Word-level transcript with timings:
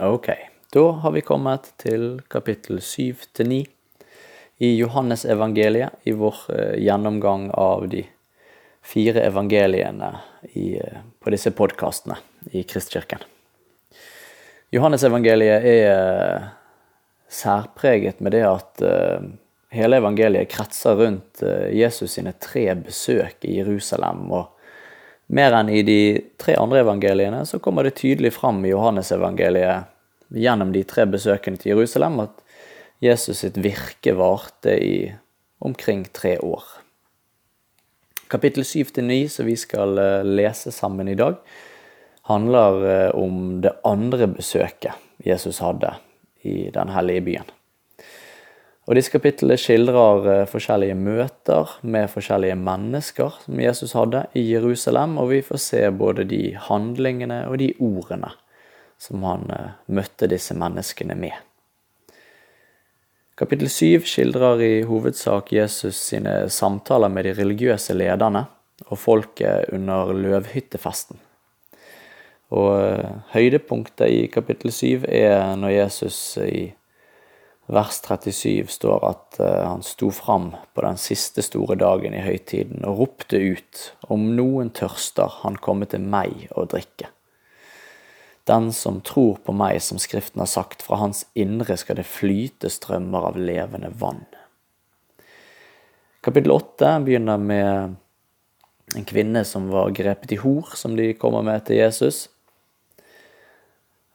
Ok, 0.00 0.28
da 0.72 0.90
har 0.90 1.12
vi 1.12 1.20
kommet 1.24 1.70
til 1.80 2.18
kapittel 2.28 2.82
7-9 2.84 3.62
i 4.60 4.68
Johannesevangeliet, 4.76 5.94
i 6.04 6.12
vår 6.12 6.40
eh, 6.52 6.74
gjennomgang 6.84 7.46
av 7.56 7.86
de 7.88 8.02
fire 8.84 9.22
evangeliene 9.24 10.10
i, 10.52 10.76
eh, 10.76 10.98
på 11.16 11.32
disse 11.32 11.48
podkastene 11.56 12.18
i 12.52 12.66
Kristkirken. 12.68 13.24
Johannesevangeliet 14.76 15.64
er 15.64 15.88
eh, 15.94 16.50
særpreget 17.32 18.20
med 18.20 18.36
det 18.36 18.44
at 18.50 18.84
hele 19.72 20.02
evangeliet 20.04 20.52
kretser 20.52 21.00
rundt 21.00 21.40
Jesus 21.72 22.18
sine 22.18 22.36
tre 22.36 22.68
besøk 22.84 23.48
i 23.48 23.56
Jerusalem. 23.62 24.28
og 24.28 24.55
mer 25.26 25.56
enn 25.58 25.70
i 25.72 25.82
de 25.86 26.00
tre 26.38 26.54
andre 26.60 26.84
evangeliene 26.84 27.42
så 27.46 27.58
kommer 27.62 27.86
det 27.86 27.98
tydelig 27.98 28.32
fram 28.36 28.62
i 28.64 28.72
Johannesevangeliet 28.72 29.92
gjennom 30.34 30.72
de 30.74 30.82
tre 30.86 31.06
besøkene 31.10 31.58
til 31.60 31.74
Jerusalem 31.74 32.20
at 32.26 32.42
Jesus 33.02 33.42
sitt 33.42 33.58
virke 33.60 34.14
varte 34.16 34.76
i 34.80 35.12
omkring 35.58 36.04
tre 36.14 36.36
år. 36.38 36.64
Kapittel 38.28 38.64
7-9, 38.66 39.28
som 39.30 39.46
vi 39.46 39.54
skal 39.58 39.98
eh, 40.02 40.24
lese 40.26 40.72
sammen 40.74 41.08
i 41.08 41.18
dag, 41.18 41.36
handler 42.26 42.86
eh, 42.90 43.10
om 43.14 43.60
det 43.62 43.76
andre 43.86 44.26
besøket 44.32 44.98
Jesus 45.22 45.60
hadde 45.62 45.92
i 46.42 46.70
den 46.74 46.90
hellige 46.94 47.26
byen. 47.28 47.52
Og 48.86 48.94
Disse 48.94 49.10
kapitlene 49.10 49.58
skildrer 49.58 50.28
eh, 50.30 50.44
forskjellige 50.46 50.94
møter 50.94 51.72
med 51.82 52.06
forskjellige 52.12 52.54
mennesker 52.60 53.40
som 53.42 53.60
Jesus 53.60 53.96
hadde 53.98 54.22
i 54.38 54.44
Jerusalem, 54.52 55.16
og 55.18 55.32
vi 55.32 55.40
får 55.42 55.62
se 55.62 55.82
både 55.90 56.26
de 56.30 56.42
handlingene 56.68 57.42
og 57.50 57.58
de 57.62 57.72
ordene 57.82 58.30
som 59.02 59.26
han 59.26 59.50
eh, 59.50 59.74
møtte 59.90 60.30
disse 60.30 60.54
menneskene 60.54 61.18
med. 61.18 61.34
Kapittel 63.36 63.68
7 63.68 64.06
skildrer 64.08 64.62
i 64.64 64.72
hovedsak 64.88 65.50
Jesus 65.52 65.98
sine 66.12 66.46
samtaler 66.48 67.10
med 67.12 67.26
de 67.26 67.34
religiøse 67.36 67.92
lederne 67.92 68.46
og 68.86 68.96
folket 69.02 69.74
under 69.74 70.14
løvhyttefesten. 70.14 71.18
Og 72.54 72.72
eh, 72.78 73.14
høydepunktet 73.34 74.14
i 74.14 74.26
kapittel 74.30 74.70
7 74.70 75.10
er 75.10 75.56
når 75.58 75.74
Jesus 75.80 76.20
i 76.46 76.68
vers 77.66 77.98
37 78.02 78.70
står 78.70 79.04
at 79.08 79.38
uh, 79.40 79.66
han 79.66 79.82
sto 79.82 80.10
fram 80.14 80.52
på 80.74 80.84
den 80.84 80.98
siste 81.00 81.42
store 81.42 81.76
dagen 81.80 82.14
i 82.14 82.22
høytiden 82.22 82.86
og 82.86 83.02
ropte 83.02 83.40
ut, 83.42 83.82
om 84.06 84.30
noen 84.38 84.70
tørster, 84.70 85.42
han 85.42 85.58
komme 85.62 85.88
til 85.90 86.04
meg 86.06 86.46
og 86.54 86.70
drikke. 86.74 87.10
Den 88.46 88.70
som 88.70 89.00
tror 89.02 89.40
på 89.42 89.54
meg, 89.56 89.80
som 89.82 89.98
Skriften 89.98 90.38
har 90.38 90.50
sagt, 90.50 90.84
fra 90.86 91.00
hans 91.00 91.24
indre 91.34 91.74
skal 91.80 91.98
det 91.98 92.06
flyte 92.06 92.70
strømmer 92.70 93.32
av 93.32 93.38
levende 93.40 93.90
vann. 93.98 94.22
Kapittel 96.22 96.54
8 96.54 96.92
begynner 97.06 97.42
med 97.42 97.96
en 98.94 99.06
kvinne 99.06 99.42
som 99.46 99.66
var 99.72 99.90
grepet 99.94 100.36
i 100.36 100.38
hor, 100.38 100.70
som 100.78 100.94
de 100.98 101.10
kommer 101.18 101.42
med 101.42 101.66
til 101.66 101.80
Jesus. 101.80 102.28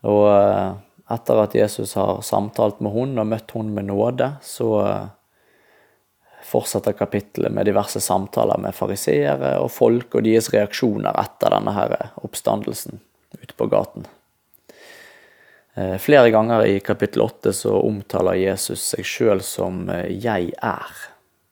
Og 0.08 0.24
uh, 0.32 0.80
etter 1.14 1.42
at 1.44 1.56
Jesus 1.56 1.96
har 2.00 2.22
samtalt 2.26 2.80
med 2.80 2.94
hun 2.96 3.18
og 3.20 3.28
møtt 3.28 3.52
hun 3.56 3.74
med 3.76 3.90
nåde, 3.90 4.34
så 4.46 4.70
eh, 4.86 5.10
fortsetter 6.52 6.96
kapittelet 6.98 7.52
med 7.52 7.66
diverse 7.70 8.02
samtaler 8.04 8.60
med 8.60 8.76
fariseere 8.76 9.58
og 9.62 9.72
folk 9.72 10.18
og 10.18 10.26
deres 10.26 10.50
reaksjoner 10.54 11.16
etter 11.22 11.54
denne 11.54 11.76
her 11.76 11.96
oppstandelsen 12.26 13.00
ute 13.38 13.56
på 13.56 13.68
gaten. 13.72 14.08
Eh, 15.74 15.98
flere 15.98 16.32
ganger 16.32 16.66
i 16.66 16.80
kapittel 16.80 17.22
8 17.22 17.54
så 17.54 17.78
omtaler 17.80 18.42
Jesus 18.42 18.84
seg 18.92 19.08
sjøl 19.08 19.44
som 19.46 19.90
eh, 19.90 20.10
'jeg 20.12 20.52
er'. 20.58 21.08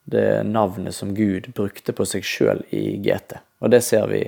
Det 0.10 0.24
er 0.40 0.44
navnet 0.44 0.96
som 0.96 1.14
Gud 1.16 1.54
brukte 1.54 1.94
på 1.94 2.06
seg 2.06 2.24
sjøl 2.26 2.64
i 2.74 2.98
GT. 2.98 3.38
Og 3.62 3.72
det 3.72 3.84
ser 3.84 4.08
vi 4.08 4.24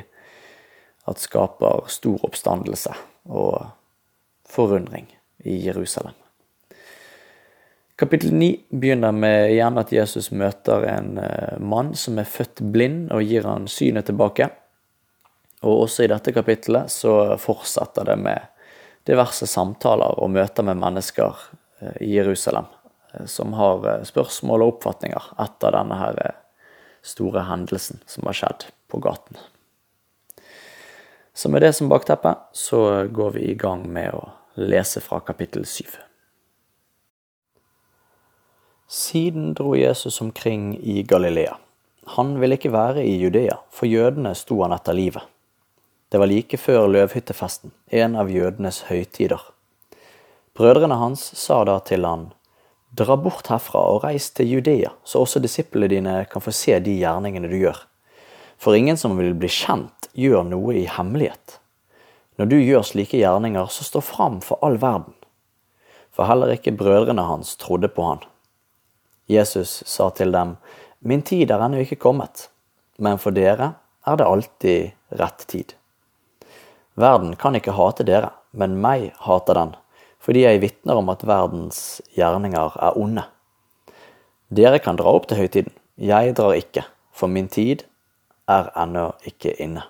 at 1.09 1.19
skaper 1.19 1.87
stor 1.89 2.21
oppstandelse 2.23 2.93
og 3.25 3.65
forundring 4.45 5.07
i 5.43 5.57
Jerusalem. 5.65 6.13
Kapittel 8.01 8.33
9 8.33 8.59
begynner 8.69 9.11
med 9.11 9.51
igjen 9.51 9.77
at 9.77 9.91
Jesus 9.93 10.31
møter 10.33 10.87
en 10.89 11.19
eh, 11.21 11.59
mann 11.61 11.91
som 11.93 12.17
er 12.17 12.25
født 12.25 12.63
blind, 12.73 13.11
og 13.13 13.21
gir 13.21 13.45
han 13.45 13.67
synet 13.69 14.07
tilbake. 14.09 14.47
Og 15.61 15.83
også 15.83 16.07
i 16.07 16.09
dette 16.09 16.33
kapittelet 16.33 16.89
så 16.89 17.35
fortsetter 17.37 18.09
det 18.09 18.17
med 18.17 18.49
diverse 19.05 19.45
samtaler 19.45 20.17
og 20.17 20.33
møter 20.33 20.65
med 20.65 20.81
mennesker 20.81 21.45
eh, 21.77 22.01
i 22.07 22.15
Jerusalem 22.15 22.65
eh, 23.13 23.29
som 23.29 23.53
har 23.59 23.85
spørsmål 24.09 24.65
og 24.65 24.75
oppfatninger 24.79 25.31
etter 25.45 25.77
denne 25.77 26.01
her 26.01 26.21
store 27.05 27.45
hendelsen 27.53 28.01
som 28.09 28.25
har 28.25 28.41
skjedd 28.41 28.69
på 28.89 28.97
gaten. 29.05 29.37
Så 31.37 31.53
med 31.53 31.61
det 31.61 31.75
som 31.77 31.89
bakteppe 31.89 32.33
så 32.51 33.05
går 33.13 33.37
vi 33.37 33.51
i 33.53 33.59
gang 33.61 33.85
med 33.93 34.17
å 34.17 34.25
lese 34.53 35.01
fra 35.01 35.19
kapittel 35.19 35.65
7. 35.65 35.85
Siden 38.87 39.53
dro 39.53 39.75
Jesus 39.75 40.21
omkring 40.21 40.79
i 40.83 41.03
Galilea. 41.03 41.57
Han 42.03 42.39
ville 42.39 42.57
ikke 42.57 42.73
være 42.73 43.05
i 43.05 43.15
Judea, 43.21 43.55
for 43.71 43.87
jødene 43.87 44.33
sto 44.35 44.57
han 44.63 44.75
etter 44.75 44.97
livet. 44.97 45.23
Det 46.11 46.19
var 46.19 46.27
like 46.27 46.57
før 46.59 46.89
løvhyttefesten, 46.91 47.71
en 47.87 48.17
av 48.19 48.31
jødenes 48.31 48.81
høytider. 48.89 49.39
Brødrene 50.57 50.99
hans 50.99 51.23
sa 51.39 51.61
da 51.63 51.79
til 51.79 52.03
han, 52.05 52.33
Dra 52.91 53.15
bort 53.15 53.47
herfra 53.47 53.85
og 53.93 54.03
reis 54.03 54.27
til 54.35 54.51
Judea, 54.51 54.91
så 55.07 55.23
også 55.23 55.39
disiplene 55.39 55.87
dine 55.87 56.17
kan 56.27 56.43
få 56.43 56.51
se 56.51 56.75
de 56.83 56.97
gjerningene 56.99 57.47
du 57.47 57.55
gjør. 57.55 57.85
For 58.59 58.75
ingen 58.75 58.99
som 58.99 59.15
vil 59.15 59.31
bli 59.31 59.47
kjent, 59.47 60.11
gjør 60.11 60.43
noe 60.43 60.75
i 60.75 60.83
hemmelighet. 60.91 61.60
Når 62.39 62.47
du 62.51 62.57
gjør 62.59 62.85
slike 62.87 63.19
gjerninger, 63.19 63.67
så 63.67 63.83
stå 63.83 64.01
fram 64.01 64.39
for 64.45 64.61
all 64.65 64.77
verden. 64.81 65.13
For 66.11 66.27
heller 66.27 66.53
ikke 66.53 66.75
brødrene 66.75 67.23
hans 67.27 67.55
trodde 67.59 67.89
på 67.91 68.05
han. 68.07 68.23
Jesus 69.31 69.81
sa 69.87 70.09
til 70.15 70.31
dem, 70.31 70.55
Min 70.99 71.23
tid 71.25 71.51
er 71.51 71.63
ennå 71.65 71.81
ikke 71.81 71.97
kommet, 71.97 72.49
men 73.01 73.17
for 73.17 73.33
dere 73.33 73.73
er 74.05 74.17
det 74.17 74.27
alltid 74.27 75.17
rett 75.17 75.45
tid. 75.49 75.73
Verden 76.93 77.35
kan 77.39 77.55
ikke 77.57 77.73
hate 77.73 78.05
dere, 78.05 78.29
men 78.51 78.77
meg 78.83 79.11
hater 79.23 79.57
den, 79.57 79.71
fordi 80.21 80.43
jeg 80.43 80.61
vitner 80.61 80.99
om 80.99 81.09
at 81.09 81.23
verdens 81.25 82.01
gjerninger 82.13 82.77
er 82.77 82.99
onde. 82.99 83.23
Dere 84.51 84.81
kan 84.83 84.99
dra 84.99 85.15
opp 85.15 85.29
til 85.29 85.41
høytiden, 85.41 85.73
jeg 85.97 86.35
drar 86.37 86.57
ikke, 86.59 86.83
for 87.15 87.31
min 87.31 87.49
tid 87.49 87.85
er 88.51 88.69
ennå 88.77 89.11
ikke 89.25 89.55
inne. 89.63 89.87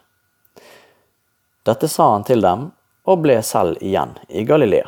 Dette 1.67 1.87
sa 1.87 2.07
han 2.13 2.25
til 2.25 2.41
dem, 2.41 2.71
og 3.05 3.21
ble 3.21 3.35
selv 3.45 3.77
igjen 3.85 4.15
i 4.29 4.41
Galilea. 4.49 4.87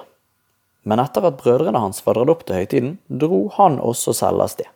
Men 0.84 1.00
etter 1.00 1.26
at 1.30 1.38
brødrene 1.40 1.80
hans 1.80 2.02
var 2.06 2.18
dratt 2.18 2.32
opp 2.34 2.42
til 2.48 2.58
høytiden, 2.60 2.96
dro 3.08 3.46
han 3.58 3.78
også 3.80 4.14
selv 4.18 4.42
av 4.44 4.52
sted. 4.52 4.70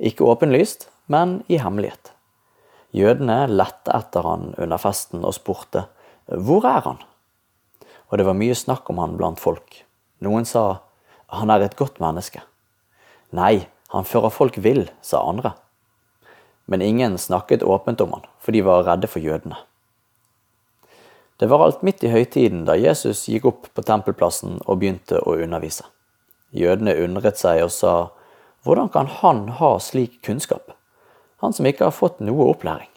Ikke 0.00 0.24
åpenlyst, 0.26 0.88
men 1.12 1.42
i 1.52 1.58
hemmelighet. 1.60 2.12
Jødene 2.92 3.46
lette 3.48 3.92
etter 3.94 4.26
han 4.26 4.52
under 4.56 4.80
festen 4.80 5.24
og 5.24 5.36
spurte, 5.36 5.86
Hvor 6.26 6.64
er 6.68 6.80
han? 6.86 6.98
Og 8.08 8.18
det 8.18 8.26
var 8.26 8.36
mye 8.38 8.56
snakk 8.56 8.88
om 8.90 9.00
han 9.02 9.16
blant 9.16 9.40
folk. 9.40 9.82
Noen 10.20 10.44
sa, 10.48 10.82
Han 11.28 11.50
er 11.50 11.64
et 11.64 11.76
godt 11.76 12.00
menneske. 12.00 12.42
Nei, 13.32 13.66
han 13.88 14.04
fører 14.04 14.30
folk 14.30 14.58
vill, 14.58 14.90
sa 15.00 15.22
andre. 15.24 15.54
Men 16.66 16.82
ingen 16.82 17.18
snakket 17.18 17.62
åpent 17.62 18.00
om 18.00 18.12
han, 18.12 18.26
for 18.38 18.52
de 18.52 18.60
var 18.64 18.84
redde 18.84 19.08
for 19.08 19.20
jødene. 19.20 19.56
Det 21.36 21.46
var 21.46 21.64
alt 21.64 21.82
midt 21.82 22.04
i 22.04 22.10
høytiden 22.12 22.66
da 22.68 22.76
Jesus 22.78 23.24
gikk 23.28 23.46
opp 23.48 23.68
på 23.74 23.84
tempelplassen 23.86 24.60
og 24.66 24.78
begynte 24.82 25.20
å 25.24 25.36
undervise. 25.42 25.86
Jødene 26.52 26.94
undret 27.04 27.40
seg 27.40 27.62
og 27.64 27.72
sa, 27.72 27.94
hvordan 28.62 28.92
kan 28.92 29.08
han 29.08 29.46
ha 29.58 29.72
slik 29.82 30.20
kunnskap, 30.22 30.74
han 31.42 31.56
som 31.56 31.66
ikke 31.66 31.88
har 31.88 31.96
fått 31.96 32.20
noe 32.22 32.50
opplæring? 32.52 32.90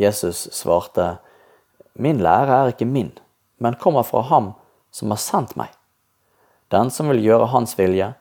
Jesus 0.00 0.48
svarte, 0.56 1.18
min 1.94 2.18
lære 2.24 2.56
er 2.56 2.72
ikke 2.72 2.88
min, 2.88 3.12
men 3.62 3.78
kommer 3.78 4.02
fra 4.02 4.24
ham 4.32 4.54
som 4.90 5.14
har 5.14 5.22
sendt 5.22 5.54
meg. 5.60 5.70
Den 6.74 6.90
som 6.90 7.12
vil 7.12 7.22
gjøre 7.22 7.52
hans 7.52 7.76
vilje, 7.78 8.14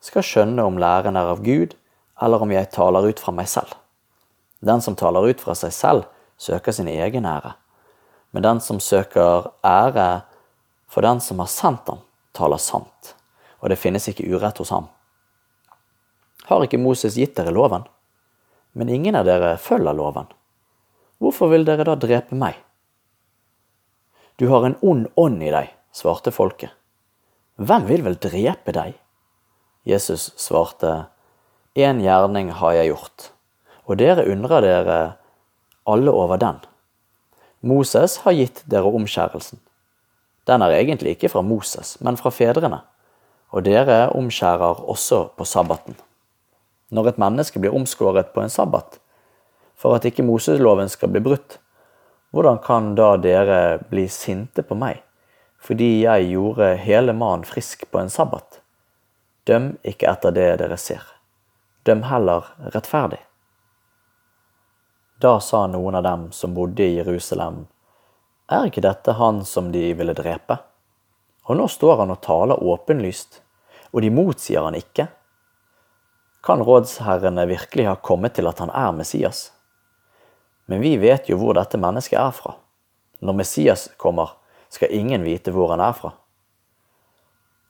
skal 0.00 0.24
skjønne 0.24 0.64
om 0.64 0.78
læren 0.80 1.18
er 1.18 1.28
av 1.34 1.42
Gud, 1.44 1.74
eller 2.22 2.40
om 2.40 2.52
jeg 2.54 2.70
taler 2.72 3.10
ut 3.10 3.20
fra 3.20 3.34
meg 3.34 3.50
selv. 3.50 3.74
Den 4.64 4.80
som 4.80 4.96
taler 4.96 5.28
ut 5.28 5.42
fra 5.42 5.58
seg 5.58 5.74
selv, 5.74 6.06
søker 6.38 6.72
sin 6.72 6.88
egen 6.88 7.26
ære 7.26 7.58
men 8.30 8.44
den 8.44 8.60
som 8.60 8.80
søker 8.80 9.50
ære 9.64 10.08
for 10.88 11.04
den 11.04 11.20
som 11.20 11.40
har 11.42 11.50
sendt 11.52 11.88
ham, 11.88 12.00
taler 12.32 12.60
sant, 12.60 13.14
og 13.60 13.72
det 13.72 13.80
finnes 13.80 14.08
ikke 14.08 14.28
urett 14.28 14.58
hos 14.60 14.72
ham. 14.72 14.88
Har 16.48 16.64
ikke 16.64 16.80
Moses 16.80 17.18
gitt 17.20 17.36
dere 17.36 17.52
loven? 17.52 17.84
Men 18.72 18.88
ingen 18.88 19.16
av 19.18 19.26
dere 19.28 19.56
følger 19.60 19.96
loven. 19.96 20.28
Hvorfor 21.18 21.50
vil 21.52 21.66
dere 21.66 21.84
da 21.84 21.96
drepe 21.98 22.36
meg? 22.38 22.56
Du 24.38 24.46
har 24.52 24.64
en 24.64 24.78
ond 24.86 25.08
ånd 25.18 25.42
i 25.42 25.50
deg, 25.50 25.72
svarte 25.92 26.32
folket. 26.32 26.70
Hvem 27.58 27.88
vil 27.88 28.04
vel 28.06 28.16
drepe 28.22 28.72
deg? 28.72 28.94
Jesus 29.88 30.30
svarte, 30.38 31.08
En 31.74 32.00
gjerning 32.02 32.52
har 32.58 32.72
jeg 32.74 32.90
gjort, 32.90 33.30
og 33.86 33.98
dere 34.00 34.24
undrer 34.30 34.64
dere 34.64 34.98
alle 35.86 36.10
over 36.10 36.38
den. 36.38 36.58
Moses 37.60 38.20
har 38.22 38.36
gitt 38.38 38.62
dere 38.70 38.90
omskjærelsen. 38.94 39.58
Den 40.46 40.62
er 40.62 40.76
egentlig 40.76 41.16
ikke 41.16 41.30
fra 41.32 41.42
Moses, 41.42 41.96
men 42.00 42.16
fra 42.16 42.30
fedrene, 42.30 42.80
og 43.50 43.64
dere 43.66 44.08
omskjærer 44.14 44.84
også 44.88 45.24
på 45.36 45.44
sabbaten. 45.44 45.96
Når 46.94 47.10
et 47.10 47.18
menneske 47.18 47.60
blir 47.60 47.74
omskåret 47.74 48.30
på 48.32 48.44
en 48.44 48.52
sabbat, 48.52 49.00
for 49.76 49.94
at 49.94 50.06
ikke 50.08 50.24
Moseloven 50.26 50.88
skal 50.88 51.10
bli 51.12 51.20
brutt, 51.22 51.58
hvordan 52.30 52.62
kan 52.64 52.94
da 52.94 53.16
dere 53.20 53.78
bli 53.90 54.08
sinte 54.08 54.62
på 54.62 54.78
meg 54.78 55.04
fordi 55.58 56.04
jeg 56.04 56.28
gjorde 56.30 56.76
hele 56.78 57.10
mannen 57.10 57.42
frisk 57.42 57.80
på 57.90 57.98
en 57.98 58.12
sabbat? 58.14 58.60
Døm 59.42 59.72
ikke 59.82 60.06
etter 60.06 60.30
det 60.30 60.46
dere 60.60 60.76
ser. 60.78 61.02
Døm 61.82 62.04
heller 62.06 62.46
rettferdig. 62.70 63.18
Da 65.20 65.40
sa 65.40 65.66
noen 65.66 65.94
av 65.98 66.02
dem 66.02 66.32
som 66.32 66.54
bodde 66.54 66.84
i 66.84 66.94
Jerusalem, 66.94 67.64
er 68.46 68.68
ikke 68.68 68.84
dette 68.84 69.16
han 69.18 69.40
som 69.44 69.72
de 69.74 69.88
ville 69.98 70.14
drepe? 70.14 70.60
Og 71.50 71.58
nå 71.58 71.66
står 71.66 72.04
han 72.04 72.14
og 72.14 72.20
taler 72.22 72.62
åpenlyst, 72.62 73.40
og 73.90 74.04
de 74.04 74.12
motsier 74.14 74.62
han 74.62 74.78
ikke. 74.78 75.08
Kan 76.46 76.62
rådsherrene 76.62 77.48
virkelig 77.50 77.88
ha 77.90 77.96
kommet 77.98 78.38
til 78.38 78.46
at 78.46 78.62
han 78.62 78.70
er 78.70 78.94
Messias? 78.94 79.48
Men 80.70 80.86
vi 80.86 80.94
vet 81.02 81.26
jo 81.26 81.40
hvor 81.42 81.58
dette 81.58 81.82
mennesket 81.82 82.20
er 82.22 82.30
fra. 82.38 82.54
Når 83.18 83.40
Messias 83.42 83.88
kommer, 83.98 84.36
skal 84.70 84.94
ingen 84.94 85.26
vite 85.26 85.50
hvor 85.50 85.74
han 85.74 85.82
er 85.82 85.98
fra. 85.98 86.12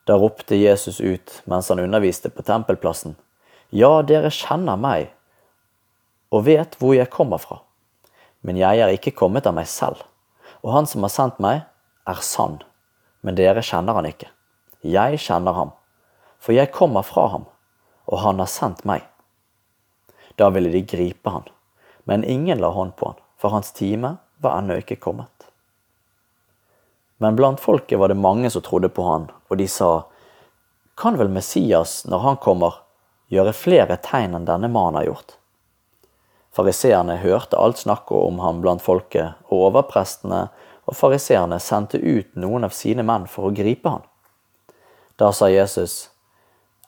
Da 0.04 0.20
ropte 0.20 0.60
Jesus 0.60 1.00
ut 1.00 1.40
mens 1.48 1.72
han 1.72 1.80
underviste 1.80 2.28
på 2.28 2.44
tempelplassen. 2.44 3.16
Ja, 3.72 4.02
dere 4.02 4.28
kjenner 4.28 4.76
meg 4.76 5.14
og 6.34 6.44
vet 6.48 6.76
hvor 6.80 6.94
jeg 6.96 7.10
kommer 7.12 7.40
fra. 7.42 7.62
Men 8.44 8.58
jeg 8.60 8.80
er 8.80 8.92
ikke 8.94 9.16
kommet 9.16 9.46
av 9.48 9.56
meg 9.56 9.68
selv, 9.70 10.02
og 10.62 10.72
han 10.74 10.88
som 10.90 11.04
har 11.06 11.12
sendt 11.12 11.40
meg, 11.42 11.64
er 12.08 12.24
sann, 12.24 12.60
men 13.20 13.36
dere 13.38 13.64
kjenner 13.64 13.98
han 13.98 14.08
ikke. 14.08 14.30
Jeg 14.86 15.18
kjenner 15.20 15.56
ham, 15.56 15.72
for 16.38 16.54
jeg 16.54 16.72
kommer 16.74 17.04
fra 17.06 17.26
ham, 17.34 17.48
og 18.06 18.22
han 18.22 18.38
har 18.40 18.50
sendt 18.50 18.84
meg. 18.88 19.04
Da 20.38 20.50
ville 20.54 20.70
de 20.72 20.84
gripe 20.86 21.32
han, 21.34 21.48
men 22.06 22.24
ingen 22.24 22.62
la 22.62 22.70
hånd 22.72 22.94
på 22.96 23.10
han, 23.10 23.20
for 23.38 23.54
hans 23.54 23.72
time 23.74 24.16
var 24.38 24.60
ennå 24.60 24.78
ikke 24.80 25.00
kommet. 25.02 25.48
Men 27.18 27.36
blant 27.36 27.60
folket 27.60 27.98
var 27.98 28.12
det 28.12 28.20
mange 28.20 28.50
som 28.50 28.62
trodde 28.62 28.88
på 28.94 29.02
han, 29.02 29.26
og 29.50 29.58
de 29.58 29.66
sa, 29.68 30.06
kan 30.98 31.18
vel 31.18 31.30
Messias, 31.30 32.04
når 32.06 32.22
han 32.22 32.38
kommer, 32.42 32.78
gjøre 33.30 33.54
flere 33.54 33.98
tegn 34.02 34.38
enn 34.38 34.46
denne 34.46 34.70
mannen 34.70 35.00
har 35.00 35.10
gjort? 35.10 35.37
Fariseerne 36.58 37.20
hørte 37.22 37.54
alt 37.54 37.78
snakket 37.78 38.18
om 38.18 38.40
ham 38.42 38.58
blant 38.58 38.82
folket, 38.82 39.36
og 39.46 39.68
overprestene 39.68 40.48
og 40.90 40.96
fariseerne 40.98 41.60
sendte 41.62 42.00
ut 42.02 42.32
noen 42.34 42.66
av 42.66 42.74
sine 42.74 43.04
menn 43.06 43.28
for 43.30 43.46
å 43.46 43.54
gripe 43.54 43.86
ham. 43.86 44.02
Da 45.14 45.30
sa 45.30 45.46
Jesus, 45.52 46.08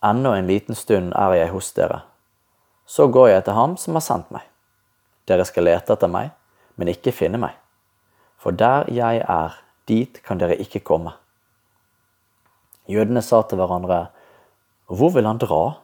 Ennå 0.03 0.33
en 0.35 0.51
liten 0.51 0.75
stund 0.75 1.15
er 1.15 1.37
jeg 1.37 1.53
hos 1.55 1.71
dere. 1.77 2.01
Så 2.83 3.07
går 3.15 3.29
jeg 3.31 3.47
til 3.47 3.59
ham 3.61 3.79
som 3.79 3.95
har 3.95 4.03
sendt 4.03 4.35
meg. 4.35 4.43
Dere 5.31 5.47
skal 5.47 5.69
lete 5.69 5.95
etter 5.95 6.11
meg, 6.11 6.35
men 6.75 6.91
ikke 6.91 7.15
finne 7.15 7.39
meg. 7.39 7.55
For 8.43 8.51
der 8.51 8.91
jeg 8.91 9.23
er, 9.23 9.55
dit 9.87 10.19
kan 10.27 10.43
dere 10.43 10.59
ikke 10.59 10.83
komme. 10.83 11.15
Jødene 12.91 13.23
sa 13.23 13.45
til 13.47 13.63
hverandre, 13.63 14.09
Hvor 14.91 15.15
vil 15.15 15.31
han 15.31 15.39
dra, 15.39 15.77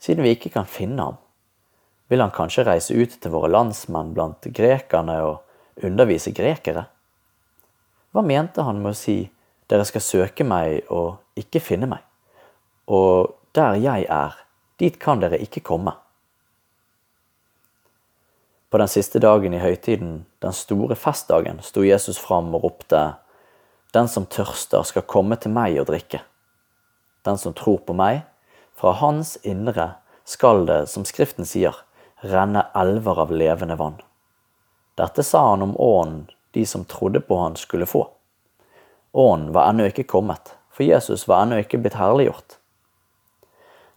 siden 0.00 0.24
vi 0.24 0.32
ikke 0.32 0.54
kan 0.54 0.64
finne 0.64 1.02
ham? 1.02 1.18
Vil 2.08 2.22
han 2.24 2.32
kanskje 2.34 2.64
reise 2.68 2.96
ut 2.96 3.18
til 3.20 3.32
våre 3.32 3.50
landsmenn 3.52 4.14
blant 4.16 4.48
grekerne 4.54 5.18
og 5.26 5.84
undervise 5.84 6.32
grekere? 6.36 6.86
Hva 8.12 8.24
mente 8.24 8.64
han 8.64 8.80
med 8.82 8.94
å 8.94 8.98
si 8.98 9.20
dere 9.68 9.84
skal 9.84 10.04
søke 10.04 10.46
meg 10.48 10.88
og 10.88 11.20
ikke 11.38 11.60
finne 11.60 11.90
meg, 11.90 12.04
og 12.88 13.34
der 13.56 13.76
jeg 13.82 14.06
er, 14.08 14.36
dit 14.80 14.96
kan 15.00 15.20
dere 15.20 15.40
ikke 15.44 15.64
komme? 15.66 15.92
På 18.68 18.80
den 18.80 18.88
siste 18.88 19.20
dagen 19.20 19.54
i 19.56 19.60
høytiden, 19.60 20.26
den 20.44 20.52
store 20.52 20.96
festdagen, 20.96 21.62
sto 21.64 21.84
Jesus 21.84 22.18
fram 22.20 22.54
og 22.56 22.64
ropte, 22.64 23.06
Den 23.94 24.08
som 24.08 24.26
tørster, 24.28 24.82
skal 24.84 25.06
komme 25.08 25.38
til 25.40 25.54
meg 25.56 25.78
og 25.80 25.86
drikke. 25.88 26.18
Den 27.24 27.38
som 27.40 27.54
tror 27.56 27.78
på 27.86 27.94
meg, 27.96 28.26
fra 28.76 28.92
hans 28.92 29.38
indre 29.42 29.94
skal 30.28 30.66
det, 30.68 30.82
som 30.92 31.06
Skriften 31.08 31.48
sier, 31.48 31.72
renne 32.20 32.66
elver 32.74 33.20
av 33.20 33.32
levende 33.32 33.76
vann. 33.76 34.00
Dette 34.94 35.22
sa 35.22 35.50
han 35.50 35.62
om 35.62 35.76
ånden 35.80 36.26
de 36.50 36.66
som 36.66 36.84
trodde 36.84 37.20
på 37.20 37.36
han 37.38 37.56
skulle 37.56 37.86
få. 37.86 38.08
Ånden 39.12 39.52
var 39.52 39.68
ennå 39.68 39.84
ikke 39.90 40.02
kommet, 40.02 40.56
for 40.70 40.82
Jesus 40.82 41.28
var 41.28 41.42
ennå 41.42 41.60
ikke 41.62 41.78
blitt 41.78 41.98
herliggjort. 41.98 42.58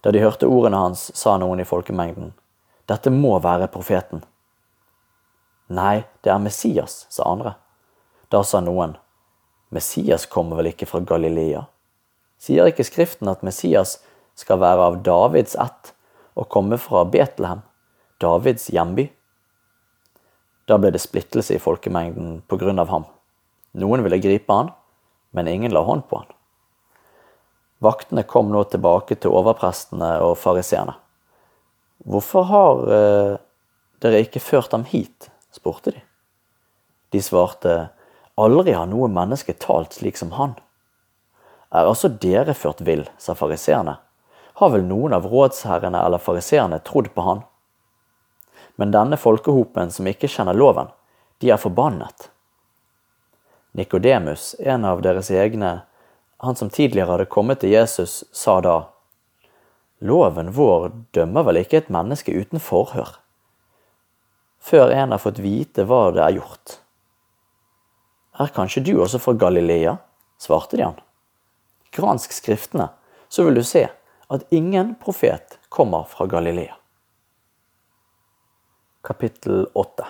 Da 0.01 0.11
de 0.11 0.21
hørte 0.21 0.49
ordene 0.49 0.77
hans, 0.77 1.09
sa 1.17 1.37
noen 1.37 1.61
i 1.61 1.65
folkemengden, 1.65 2.33
dette 2.89 3.13
må 3.13 3.37
være 3.39 3.69
profeten. 3.71 4.23
Nei, 5.71 6.03
det 6.21 6.33
er 6.33 6.41
Messias, 6.43 7.05
sa 7.09 7.29
andre. 7.31 7.55
Da 8.29 8.43
sa 8.43 8.59
noen, 8.61 8.97
Messias 9.71 10.25
kommer 10.25 10.59
vel 10.59 10.71
ikke 10.73 10.89
fra 10.89 10.99
Galilea? 10.99 11.63
Sier 12.41 12.67
ikke 12.67 12.83
Skriften 12.83 13.29
at 13.31 13.45
Messias 13.45 13.99
skal 14.35 14.59
være 14.59 14.87
av 14.89 15.01
Davids 15.05 15.55
ett 15.55 15.93
og 16.35 16.49
komme 16.51 16.79
fra 16.81 17.05
Betlehem? 17.07 17.61
Davids 18.21 18.69
hjemby. 18.73 19.07
Da 20.69 20.77
ble 20.79 20.93
det 20.93 21.01
splittelse 21.03 21.57
i 21.57 21.61
folkemengden 21.61 22.41
på 22.47 22.59
grunn 22.61 22.79
av 22.79 22.91
ham. 22.93 23.07
Noen 23.81 24.03
ville 24.05 24.21
gripe 24.21 24.53
han, 24.53 24.71
men 25.35 25.49
ingen 25.49 25.73
la 25.73 25.83
hånd 25.87 26.05
på 26.09 26.21
han. 26.21 26.29
Vaktene 27.81 28.23
kom 28.29 28.51
nå 28.53 28.61
tilbake 28.69 29.17
til 29.17 29.33
overprestene 29.33 30.13
og 30.21 30.35
fariseerne. 30.37 30.93
Hvorfor 32.05 32.45
har 32.49 32.81
eh, 32.93 33.33
dere 34.01 34.21
ikke 34.25 34.41
ført 34.43 34.73
ham 34.75 34.85
hit? 34.89 35.29
spurte 35.51 35.93
de. 35.95 36.01
De 37.11 37.19
svarte, 37.21 37.89
aldri 38.39 38.75
har 38.77 38.87
noe 38.87 39.09
menneske 39.11 39.57
talt 39.59 39.97
slik 39.97 40.17
som 40.17 40.31
han. 40.37 40.55
Er 41.71 41.89
altså 41.89 42.11
dere 42.21 42.55
ført 42.55 42.83
vill, 42.85 43.03
sa 43.17 43.35
fariseerne. 43.35 43.97
Har 44.61 44.71
vel 44.73 44.85
noen 44.87 45.15
av 45.17 45.27
rådsherrene 45.31 45.99
eller 46.05 46.21
fariseerne 46.21 46.79
trodd 46.85 47.09
på 47.15 47.25
han? 47.25 47.43
Men 48.75 48.93
denne 48.93 49.17
folkehopen 49.17 49.91
som 49.91 50.07
ikke 50.07 50.29
kjenner 50.31 50.57
loven, 50.57 50.91
de 51.41 51.51
er 51.51 51.59
forbannet. 51.61 52.29
Nikodemus, 53.77 54.55
en 54.59 54.85
av 54.85 55.01
deres 55.01 55.31
egne, 55.31 55.81
han 56.43 56.55
som 56.55 56.69
tidligere 56.69 57.13
hadde 57.13 57.29
kommet 57.31 57.61
til 57.61 57.75
Jesus, 57.75 58.23
sa 58.31 58.59
da, 58.63 58.77
Loven 60.01 60.49
vår 60.57 60.87
dømmer 61.13 61.45
vel 61.45 61.59
ikke 61.61 61.77
et 61.77 61.91
menneske 61.93 62.33
uten 62.33 62.61
forhør, 62.63 63.19
før 64.57 64.89
en 64.95 65.13
har 65.13 65.21
fått 65.21 65.41
vite 65.43 65.85
hva 65.85 66.07
det 66.15 66.23
er 66.25 66.39
gjort. 66.39 66.79
Er 68.41 68.49
kanskje 68.55 68.81
du 68.87 68.95
også 68.97 69.21
fra 69.21 69.37
Galilea? 69.37 69.99
svarte 70.41 70.77
de 70.77 70.87
han. 70.87 70.97
Gransk 71.93 72.33
skriftene, 72.33 72.89
så 73.29 73.45
vil 73.45 73.61
du 73.61 73.63
se 73.67 73.85
at 74.31 74.45
ingen 74.49 74.95
profet 74.97 75.59
kommer 75.69 76.09
fra 76.09 76.25
Galilea. 76.25 76.80
Kapittel 79.03 79.67
8 79.73 80.05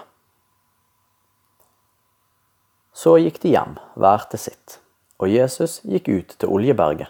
Så 2.94 3.14
gikk 3.18 3.38
de 3.40 3.54
hjem, 3.54 3.78
hver 3.96 4.26
til 4.28 4.42
sitt, 4.44 4.74
og 5.16 5.32
Jesus 5.32 5.78
gikk 5.88 6.10
ut 6.12 6.34
til 6.36 6.52
Oljeberget. 6.52 7.08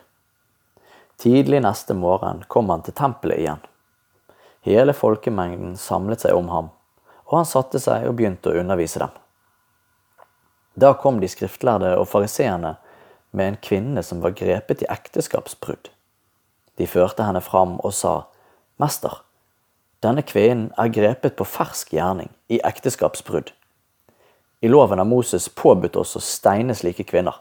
Tidlig 1.17 1.63
neste 1.65 1.95
morgen 1.97 2.43
kom 2.53 2.69
han 2.69 2.85
til 2.85 2.93
tempelet 2.93 3.41
igjen. 3.41 3.63
Hele 4.61 4.93
folkemengden 4.93 5.73
samlet 5.73 6.21
seg 6.21 6.37
om 6.37 6.53
ham, 6.53 6.69
og 7.25 7.39
han 7.39 7.49
satte 7.49 7.81
seg 7.81 8.05
og 8.05 8.13
begynte 8.21 8.53
å 8.53 8.61
undervise 8.61 9.01
dem. 9.01 9.17
Da 10.77 10.93
kom 10.93 11.17
de 11.17 11.31
skriftlærde 11.33 11.95
og 11.97 12.05
fariseerne 12.13 12.75
med 13.33 13.55
en 13.55 13.59
kvinne 13.71 14.05
som 14.05 14.21
var 14.21 14.37
grepet 14.37 14.85
i 14.85 14.91
ekteskapsbrudd. 14.99 15.89
De 16.77 16.85
førte 16.85 17.25
henne 17.25 17.41
fram 17.41 17.79
og 17.81 17.97
sa, 17.97 18.19
Mester, 18.77 19.23
denne 20.01 20.23
kvinnen 20.25 20.71
er 20.81 20.89
grepet 20.89 21.35
på 21.37 21.45
fersk 21.45 21.93
gjerning, 21.93 22.31
i 22.49 22.57
ekteskapsbrudd. 22.65 23.51
I 24.61 24.69
loven 24.69 24.97
har 24.97 25.05
Moses 25.05 25.49
påbudt 25.49 25.95
oss 25.95 26.15
å 26.17 26.21
steine 26.21 26.73
slike 26.77 27.05
kvinner. 27.09 27.37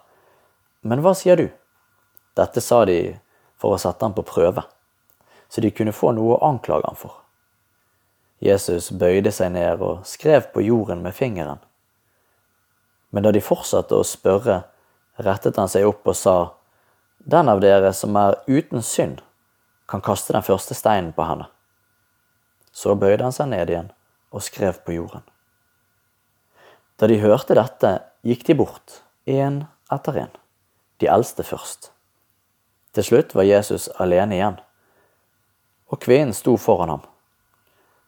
Men 0.85 1.01
hva 1.05 1.15
sier 1.17 1.41
du? 1.41 1.49
Dette 2.37 2.61
sa 2.65 2.85
de 2.89 3.17
for 3.61 3.75
å 3.75 3.81
sette 3.81 4.05
ham 4.05 4.17
på 4.17 4.25
prøve, 4.29 4.65
så 5.49 5.65
de 5.65 5.73
kunne 5.73 5.97
få 5.97 6.13
noe 6.17 6.37
å 6.37 6.45
anklage 6.51 6.89
ham 6.89 6.97
for. 6.97 7.17
Jesus 8.41 8.89
bøyde 8.97 9.33
seg 9.37 9.53
ned 9.53 9.83
og 9.85 10.07
skrev 10.09 10.49
på 10.53 10.65
jorden 10.65 11.03
med 11.05 11.17
fingeren. 11.17 11.61
Men 13.13 13.27
da 13.27 13.33
de 13.35 13.43
fortsatte 13.45 13.97
å 13.97 14.07
spørre, 14.07 14.63
rettet 15.21 15.59
han 15.61 15.69
seg 15.69 15.89
opp 15.89 16.09
og 16.09 16.17
sa, 16.17 16.37
Den 17.21 17.51
av 17.53 17.61
dere 17.61 17.93
som 17.93 18.17
er 18.17 18.39
uten 18.49 18.81
synd, 18.81 19.19
kan 19.85 20.01
kaste 20.01 20.33
den 20.33 20.45
første 20.47 20.73
steinen 20.73 21.13
på 21.13 21.27
henne. 21.29 21.51
Så 22.81 22.97
bøyde 22.97 23.27
han 23.27 23.35
seg 23.37 23.51
ned 23.53 23.69
igjen 23.69 23.93
og 24.33 24.45
skrev 24.47 24.79
på 24.87 24.95
jorden. 24.97 25.25
Da 26.97 27.09
de 27.11 27.19
hørte 27.21 27.57
dette, 27.57 27.91
gikk 28.25 28.47
de 28.47 28.57
bort, 28.57 29.01
én 29.29 29.65
etter 29.93 30.17
én, 30.25 30.33
de 31.01 31.09
eldste 31.11 31.45
først. 31.45 31.91
Til 32.97 33.07
slutt 33.07 33.35
var 33.37 33.49
Jesus 33.49 33.89
alene 34.01 34.37
igjen, 34.39 34.59
og 35.91 36.01
kvinnen 36.05 36.37
sto 36.37 36.57
foran 36.61 36.93
ham. 36.95 37.05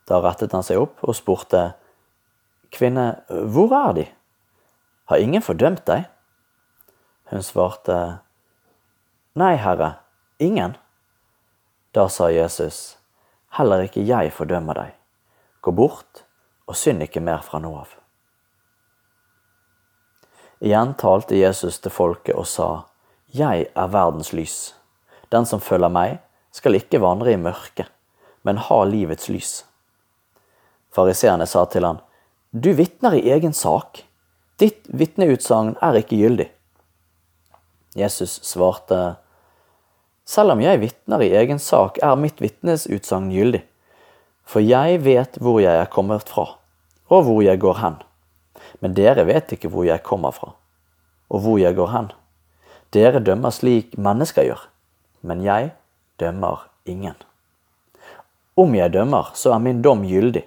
Da 0.08 0.20
rettet 0.22 0.54
han 0.54 0.64
seg 0.66 0.80
opp 0.82 1.02
og 1.04 1.16
spurte, 1.18 1.72
Kvinne, 2.72 3.26
hvor 3.28 3.68
er 3.76 3.92
de? 3.98 4.04
Har 5.12 5.20
ingen 5.20 5.44
fordømt 5.44 5.82
deg? 5.84 6.06
Hun 7.28 7.44
svarte, 7.44 8.22
Nei, 9.36 9.56
Herre, 9.60 9.98
ingen. 10.40 10.78
Da 11.92 12.06
sa 12.08 12.30
Jesus, 12.32 12.96
Heller 13.52 13.84
ikke 13.84 14.04
jeg 14.08 14.32
fordømmer 14.32 14.78
deg. 14.78 14.92
Gå 15.60 15.74
bort 15.76 16.24
og 16.66 16.78
synd 16.78 17.04
ikke 17.04 17.20
mer 17.20 17.42
fra 17.44 17.60
nå 17.60 17.72
av. 17.76 17.90
Igjen 20.62 20.94
talte 20.94 21.36
Jesus 21.36 21.80
til 21.82 21.92
folket 21.92 22.38
og 22.38 22.46
sa, 22.46 22.68
Jeg 23.34 23.66
er 23.74 23.90
verdens 23.90 24.32
lys. 24.32 24.74
Den 25.32 25.44
som 25.48 25.60
følger 25.60 25.90
meg, 25.90 26.20
skal 26.52 26.76
ikke 26.76 27.00
vandre 27.02 27.32
i 27.32 27.40
mørket, 27.40 27.88
men 28.44 28.60
ha 28.60 28.78
livets 28.84 29.28
lys. 29.32 29.52
Fariseerne 30.92 31.46
sa 31.48 31.64
til 31.66 31.84
han, 31.88 32.00
Du 32.52 32.72
vitner 32.76 33.16
i 33.16 33.30
egen 33.32 33.52
sak. 33.52 34.04
Ditt 34.60 34.86
vitneutsagn 34.88 35.74
er 35.82 35.98
ikke 35.98 36.20
gyldig. 36.20 36.50
Jesus 37.96 38.38
svarte, 38.46 39.16
Selv 40.24 40.54
om 40.54 40.62
jeg 40.62 40.80
vitner 40.80 41.22
i 41.24 41.32
egen 41.34 41.58
sak, 41.58 41.98
er 41.98 42.18
mitt 42.18 42.40
vitnesutsagn 42.42 43.30
gyldig. 43.34 43.64
For 44.46 44.62
jeg 44.62 45.00
vet 45.02 45.38
hvor 45.42 45.60
jeg 45.62 45.74
er 45.78 45.90
kommet 45.90 46.28
fra, 46.28 46.46
og 47.10 47.26
hvor 47.26 47.42
jeg 47.42 47.60
går 47.62 47.78
hen. 47.82 47.98
Men 48.82 48.94
dere 48.94 49.26
vet 49.26 49.54
ikke 49.54 49.70
hvor 49.72 49.86
jeg 49.86 50.04
kommer 50.06 50.34
fra, 50.34 50.52
og 51.30 51.42
hvor 51.42 51.58
jeg 51.58 51.74
går 51.78 51.90
hen. 51.94 52.12
Dere 52.94 53.22
dømmer 53.24 53.54
slik 53.54 53.96
mennesker 53.96 54.46
gjør, 54.46 54.66
men 55.26 55.42
jeg 55.42 55.72
dømmer 56.20 56.68
ingen. 56.86 57.16
Om 58.58 58.74
jeg 58.76 58.92
dømmer, 58.92 59.30
så 59.34 59.54
er 59.54 59.62
min 59.64 59.82
dom 59.82 60.04
gyldig, 60.06 60.44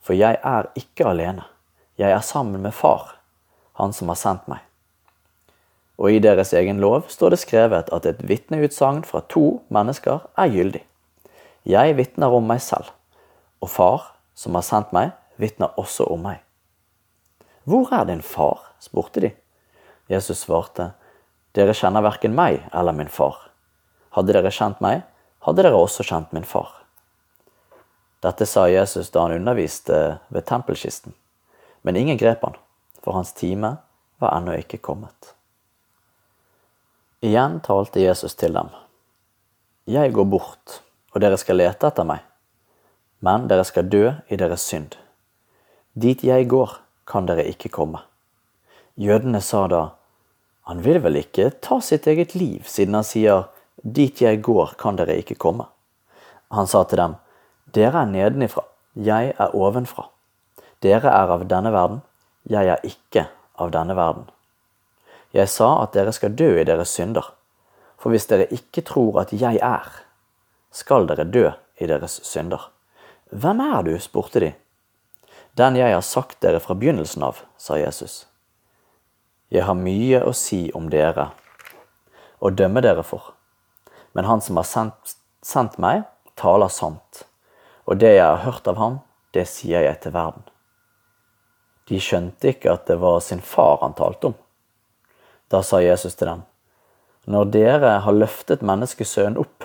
for 0.00 0.16
jeg 0.16 0.38
er 0.46 0.70
ikke 0.78 1.08
alene. 1.10 1.44
Jeg 1.98 2.14
er 2.14 2.24
sammen 2.24 2.62
med 2.62 2.72
Far, 2.72 3.16
Han 3.74 3.92
som 3.92 4.08
har 4.12 4.18
sendt 4.20 4.48
meg. 4.48 4.60
Og 6.00 6.16
i 6.16 6.20
deres 6.24 6.54
egen 6.56 6.80
lov 6.80 7.10
står 7.12 7.34
det 7.34 7.42
skrevet 7.42 7.90
at 7.92 8.06
et 8.08 8.22
vitneutsagn 8.24 9.02
fra 9.04 9.20
to 9.28 9.60
mennesker 9.68 10.24
er 10.40 10.52
gyldig. 10.52 10.80
Jeg 11.68 11.96
vitner 11.98 12.32
om 12.32 12.46
meg 12.48 12.62
selv, 12.64 12.88
og 13.60 13.68
Far, 13.68 14.06
som 14.34 14.56
har 14.56 14.64
sendt 14.64 14.94
meg, 14.96 15.12
vitner 15.36 15.76
også 15.76 16.06
om 16.08 16.24
meg. 16.24 16.40
Hvor 17.68 17.92
er 17.92 18.06
din 18.08 18.22
far? 18.24 18.72
spurte 18.80 19.20
de. 19.20 19.30
Jesus 20.08 20.46
svarte, 20.46 20.94
Dere 21.52 21.74
kjenner 21.74 22.02
verken 22.02 22.32
meg 22.34 22.62
eller 22.72 22.94
min 22.96 23.10
far. 23.10 23.36
Hadde 24.14 24.32
dere 24.32 24.52
kjent 24.54 24.80
meg, 24.80 25.02
hadde 25.44 25.64
dere 25.66 25.76
også 25.76 26.06
kjent 26.06 26.32
min 26.32 26.46
far. 26.46 26.70
Dette 28.24 28.46
sa 28.46 28.68
Jesus 28.70 29.10
da 29.10 29.26
han 29.26 29.36
underviste 29.36 30.20
ved 30.28 30.46
tempelkisten, 30.48 31.14
men 31.82 31.96
ingen 31.96 32.20
grep 32.20 32.44
han, 32.46 32.56
for 33.02 33.18
hans 33.18 33.32
time 33.36 33.76
var 34.22 34.36
ennå 34.36 34.58
ikke 34.60 34.80
kommet. 34.84 35.34
Igjen 37.20 37.58
talte 37.60 38.00
Jesus 38.00 38.32
til 38.34 38.54
dem. 38.56 38.70
Jeg 39.84 40.14
går 40.16 40.24
bort, 40.32 40.78
og 41.12 41.20
dere 41.20 41.36
skal 41.36 41.58
lete 41.60 41.90
etter 41.90 42.06
meg, 42.08 42.22
men 43.20 43.44
dere 43.50 43.66
skal 43.68 43.90
dø 43.92 44.06
i 44.32 44.38
deres 44.40 44.64
synd. 44.64 44.96
Dit 45.92 46.24
jeg 46.24 46.48
går, 46.48 46.78
kan 47.04 47.28
dere 47.28 47.44
ikke 47.50 47.68
komme. 47.74 48.00
Jødene 48.96 49.42
sa 49.44 49.66
da, 49.68 49.82
han 50.64 50.80
vil 50.80 51.02
vel 51.04 51.20
ikke 51.20 51.50
ta 51.60 51.82
sitt 51.84 52.08
eget 52.08 52.32
liv, 52.38 52.64
siden 52.64 52.96
han 52.96 53.04
sier, 53.04 53.50
dit 53.84 54.24
jeg 54.24 54.40
går, 54.40 54.72
kan 54.80 54.96
dere 54.96 55.18
ikke 55.20 55.36
komme. 55.36 55.68
Han 56.56 56.72
sa 56.72 56.86
til 56.88 57.04
dem, 57.04 57.20
dere 57.76 58.00
er 58.00 58.12
nedenifra, 58.16 58.64
jeg 58.96 59.36
er 59.36 59.52
ovenfra. 59.52 60.08
Dere 60.80 61.12
er 61.12 61.36
av 61.36 61.44
denne 61.52 61.76
verden, 61.76 62.00
jeg 62.48 62.72
er 62.72 62.80
ikke 62.80 63.28
av 63.60 63.76
denne 63.76 63.98
verden. 63.98 64.30
Jeg 65.32 65.48
sa 65.48 65.68
at 65.82 65.94
dere 65.94 66.12
skal 66.12 66.34
dø 66.34 66.56
i 66.58 66.66
deres 66.66 66.94
synder, 66.96 67.26
for 68.00 68.10
hvis 68.10 68.26
dere 68.30 68.48
ikke 68.50 68.82
tror 68.86 69.20
at 69.22 69.34
jeg 69.36 69.60
er, 69.62 69.86
skal 70.74 71.06
dere 71.06 71.26
dø 71.26 71.50
i 71.80 71.86
deres 71.86 72.20
synder. 72.26 72.70
Hvem 73.30 73.60
er 73.60 73.82
du? 73.86 73.94
spurte 74.00 74.40
de. 74.42 74.52
Den 75.58 75.76
jeg 75.76 75.94
har 75.94 76.02
sagt 76.06 76.40
dere 76.42 76.60
fra 76.62 76.74
begynnelsen 76.74 77.22
av, 77.22 77.42
sa 77.58 77.78
Jesus. 77.78 78.24
Jeg 79.50 79.66
har 79.66 79.78
mye 79.78 80.22
å 80.22 80.34
si 80.34 80.68
om 80.74 80.90
dere 80.90 81.30
og 82.40 82.56
dømme 82.56 82.82
dere 82.82 83.02
for, 83.04 83.32
men 84.14 84.24
han 84.24 84.40
som 84.40 84.58
har 84.58 84.66
sendt, 84.66 85.16
sendt 85.42 85.78
meg, 85.82 86.06
taler 86.38 86.70
sant, 86.72 87.24
og 87.84 87.98
det 88.00 88.14
jeg 88.14 88.24
har 88.24 88.44
hørt 88.46 88.70
av 88.70 88.78
ham, 88.80 89.00
det 89.34 89.46
sier 89.50 89.84
jeg 89.84 89.98
til 90.02 90.14
verden. 90.14 90.46
De 91.90 91.98
skjønte 91.98 92.54
ikke 92.54 92.72
at 92.72 92.86
det 92.86 92.96
var 93.02 93.18
sin 93.22 93.42
far 93.42 93.82
han 93.82 93.94
talte 93.98 94.30
om. 94.30 94.38
Da 95.50 95.62
sa 95.66 95.82
Jesus 95.82 96.14
til 96.14 96.30
dem, 96.30 96.42
Når 97.26 97.44
dere 97.52 97.98
har 98.00 98.12
løftet 98.12 98.62
menneskesønnen 98.62 99.38
opp, 99.38 99.64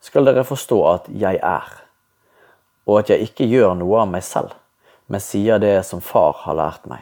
skal 0.00 0.24
dere 0.24 0.44
forstå 0.46 0.78
at 0.92 1.08
jeg 1.10 1.40
er, 1.42 1.68
og 2.86 3.00
at 3.00 3.10
jeg 3.10 3.26
ikke 3.26 3.48
gjør 3.50 3.74
noe 3.74 4.04
av 4.04 4.10
meg 4.12 4.22
selv 4.22 4.54
men 5.08 5.20
sier 5.20 5.58
det 5.58 5.82
som 5.82 6.00
far 6.00 6.36
har 6.44 6.54
lært 6.54 6.84
meg. 6.86 7.00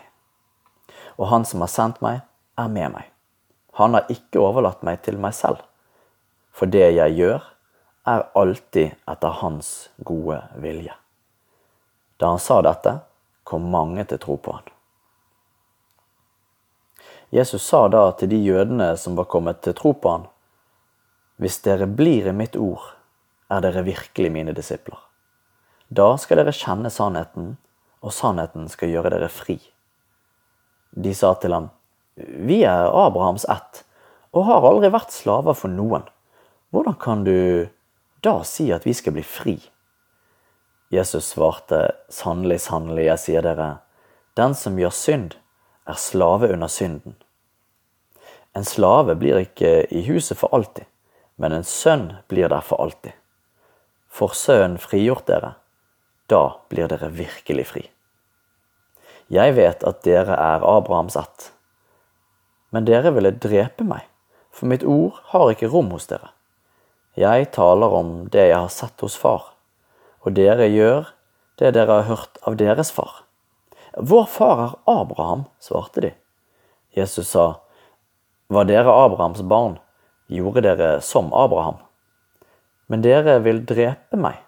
Og 1.19 1.27
han 1.27 1.45
som 1.45 1.65
har 1.65 1.71
sendt 1.73 1.99
meg, 2.05 2.23
er 2.57 2.69
med 2.71 2.93
meg. 2.95 3.09
Han 3.77 3.97
har 3.99 4.07
ikke 4.13 4.41
overlatt 4.41 4.85
meg 4.87 5.03
til 5.05 5.19
meg 5.21 5.35
selv, 5.35 5.59
for 6.55 6.71
det 6.71 6.87
jeg 6.95 7.17
gjør, 7.19 7.43
er 8.07 8.29
alltid 8.39 8.95
etter 9.11 9.41
hans 9.43 9.73
gode 10.07 10.39
vilje. 10.63 10.95
Da 12.17 12.31
han 12.31 12.41
sa 12.41 12.61
dette, 12.63 12.95
kom 13.43 13.67
mange 13.75 14.07
til 14.07 14.23
tro 14.23 14.39
på 14.39 14.55
han. 14.55 14.76
Jesus 17.31 17.63
sa 17.67 17.89
da 17.89 18.11
til 18.19 18.31
de 18.31 18.39
jødene 18.39 18.93
som 18.97 19.17
var 19.19 19.27
kommet 19.31 19.63
til 19.63 19.75
tro 19.75 19.93
på 19.93 20.11
han, 20.11 20.27
Hvis 21.37 21.59
dere 21.61 21.87
blir 21.87 22.29
i 22.29 22.33
mitt 22.33 22.57
ord, 22.57 22.95
er 23.51 23.61
dere 23.61 23.83
virkelig 23.85 24.31
mine 24.33 24.53
disipler. 24.57 24.99
Da 25.89 26.17
skal 26.17 26.41
dere 26.41 26.55
kjenne 26.55 26.91
sannheten, 26.91 27.57
og 28.01 28.13
sannheten 28.13 28.69
skal 28.69 28.91
gjøre 28.95 29.11
dere 29.11 29.29
fri. 29.29 29.59
De 30.91 31.15
sa 31.15 31.35
til 31.35 31.53
ham, 31.53 31.71
Vi 32.17 32.63
er 32.65 32.89
Abrahams 32.89 33.45
ett 33.45 33.83
og 34.33 34.45
har 34.45 34.65
aldri 34.69 34.91
vært 34.93 35.15
slaver 35.15 35.57
for 35.57 35.73
noen. 35.73 36.05
Hvordan 36.71 36.97
kan 37.01 37.25
du 37.25 37.69
da 38.25 38.43
si 38.45 38.71
at 38.73 38.85
vi 38.87 38.93
skal 38.97 39.15
bli 39.17 39.25
fri? 39.25 39.57
Jesus 40.93 41.33
svarte, 41.33 41.97
Sannelig, 42.09 42.61
sannelig, 42.67 43.07
jeg 43.09 43.23
sier 43.23 43.47
dere, 43.47 43.69
den 44.37 44.55
som 44.55 44.77
gjør 44.79 44.93
synd, 44.95 45.37
er 45.87 45.99
slave 46.01 46.51
under 46.53 46.69
synden. 46.69 47.17
En 48.57 48.65
slave 48.65 49.15
blir 49.21 49.39
ikke 49.43 49.87
i 49.93 50.03
huset 50.09 50.39
for 50.41 50.55
alltid, 50.57 50.87
men 51.37 51.53
en 51.53 51.67
sønn 51.67 52.09
blir 52.31 52.49
der 52.49 52.65
for 52.65 52.81
alltid. 52.81 53.13
Får 54.09 54.33
Sønnen 54.33 54.79
frigjort 54.81 55.27
dere, 55.29 55.51
da 56.33 56.57
blir 56.73 56.89
dere 56.89 57.11
virkelig 57.13 57.67
fri. 57.69 57.83
Jeg 59.29 59.57
vet 59.59 59.85
at 59.85 60.01
dere 60.07 60.39
er 60.39 60.65
Abrahams 60.65 61.19
ett. 61.21 61.51
Men 62.73 62.87
dere 62.89 63.13
ville 63.13 63.35
drepe 63.35 63.85
meg, 63.85 64.07
for 64.51 64.71
mitt 64.71 64.87
ord 64.87 65.21
har 65.35 65.53
ikke 65.53 65.69
rom 65.69 65.93
hos 65.93 66.09
dere. 66.09 66.33
Jeg 67.17 67.51
taler 67.53 67.93
om 68.01 68.17
det 68.33 68.49
jeg 68.49 68.57
har 68.57 68.73
sett 68.73 69.05
hos 69.05 69.19
far, 69.21 69.53
og 70.25 70.33
dere 70.39 70.71
gjør 70.71 71.13
det 71.61 71.75
dere 71.77 72.01
har 72.01 72.09
hørt 72.09 72.41
av 72.49 72.57
deres 72.61 72.91
far. 72.93 73.26
Vår 73.99 74.25
far 74.25 74.65
er 74.65 74.73
Abraham, 74.85 75.45
svarte 75.59 76.01
de. 76.01 76.11
Jesus 76.91 77.29
sa, 77.29 77.61
Var 78.49 78.65
dere 78.65 78.93
Abrahams 78.93 79.41
barn, 79.43 79.79
gjorde 80.29 80.61
dere 80.61 81.01
som 81.01 81.33
Abraham. 81.33 81.79
Men 82.87 83.01
dere 83.03 83.39
vil 83.41 83.63
drepe 83.65 84.19
meg, 84.21 84.43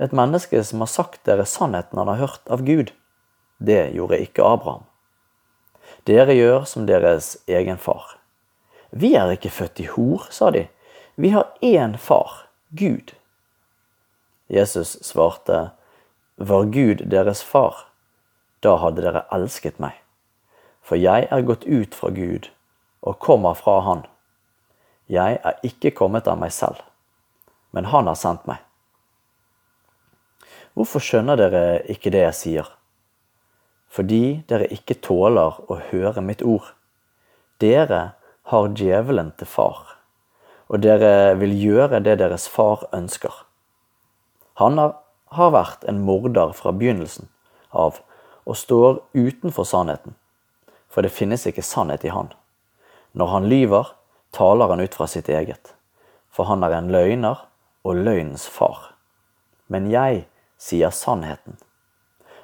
et 0.00 0.16
menneske 0.16 0.62
som 0.64 0.80
har 0.80 0.88
sagt 0.88 1.26
dere 1.28 1.44
sannheten 1.44 1.98
han 2.00 2.08
har 2.08 2.22
hørt 2.22 2.48
av 2.48 2.64
Gud. 2.64 2.94
Det 3.58 3.90
gjorde 3.92 4.20
ikke 4.24 4.46
Abraham. 4.48 4.86
Dere 6.08 6.32
gjør 6.32 6.64
som 6.64 6.86
deres 6.88 7.34
egen 7.46 7.76
far. 7.76 8.16
Vi 8.96 9.12
er 9.12 9.34
ikke 9.34 9.52
født 9.52 9.82
i 9.84 9.90
hor, 9.92 10.24
sa 10.32 10.48
de. 10.56 10.64
Vi 11.20 11.34
har 11.36 11.52
én 11.60 11.98
far, 12.00 12.48
Gud. 12.72 13.12
Jesus 14.48 14.96
svarte, 15.04 15.70
Var 16.36 16.64
Gud 16.72 17.04
deres 17.12 17.42
far, 17.42 17.92
da 18.64 18.76
hadde 18.80 19.04
dere 19.04 19.24
elsket 19.34 19.80
meg. 19.82 19.96
For 20.86 20.98
jeg 21.00 21.26
er 21.30 21.46
gått 21.46 21.66
ut 21.66 21.94
fra 21.94 22.12
Gud 22.14 22.50
og 23.06 23.18
kommer 23.22 23.58
fra 23.58 23.80
Han. 23.86 24.04
Jeg 25.10 25.38
er 25.42 25.58
ikke 25.66 25.94
kommet 25.94 26.28
av 26.30 26.38
meg 26.38 26.54
selv, 26.54 26.80
men 27.74 27.90
Han 27.92 28.06
har 28.10 28.18
sendt 28.18 28.46
meg. 28.46 28.62
Hvorfor 30.76 31.00
skjønner 31.00 31.38
dere 31.40 31.64
ikke 31.90 32.12
det 32.12 32.24
jeg 32.26 32.38
sier? 32.40 32.70
Fordi 33.88 34.42
dere 34.50 34.68
ikke 34.74 34.98
tåler 35.00 35.56
å 35.72 35.78
høre 35.90 36.20
mitt 36.20 36.42
ord. 36.44 36.74
Dere 37.62 38.18
har 38.52 38.68
djevelen 38.76 39.32
til 39.38 39.48
far, 39.48 39.96
og 40.68 40.82
dere 40.84 41.34
vil 41.40 41.54
gjøre 41.56 42.02
det 42.04 42.18
deres 42.20 42.44
far 42.52 42.84
ønsker. 42.94 43.32
Han 44.60 44.76
har 44.78 45.54
vært 45.54 45.86
en 45.88 46.02
morder 46.04 46.52
fra 46.56 46.74
begynnelsen 46.76 47.30
av 47.72 48.02
og 48.46 48.56
står 48.56 49.00
utenfor 49.12 49.66
sannheten, 49.66 50.14
for 50.88 51.02
det 51.02 51.12
finnes 51.12 51.46
ikke 51.48 51.64
sannhet 51.66 52.06
i 52.06 52.12
han. 52.14 52.30
Når 53.12 53.32
han 53.32 53.48
lyver, 53.50 53.90
taler 54.30 54.70
han 54.70 54.80
ut 54.80 54.94
fra 54.94 55.08
sitt 55.10 55.28
eget, 55.28 55.74
for 56.30 56.46
han 56.46 56.62
er 56.62 56.76
en 56.76 56.92
løgner 56.92 57.42
og 57.86 58.02
løgnens 58.06 58.46
far. 58.46 58.92
Men 59.66 59.90
jeg 59.90 60.26
sier 60.62 60.94
sannheten, 60.94 61.58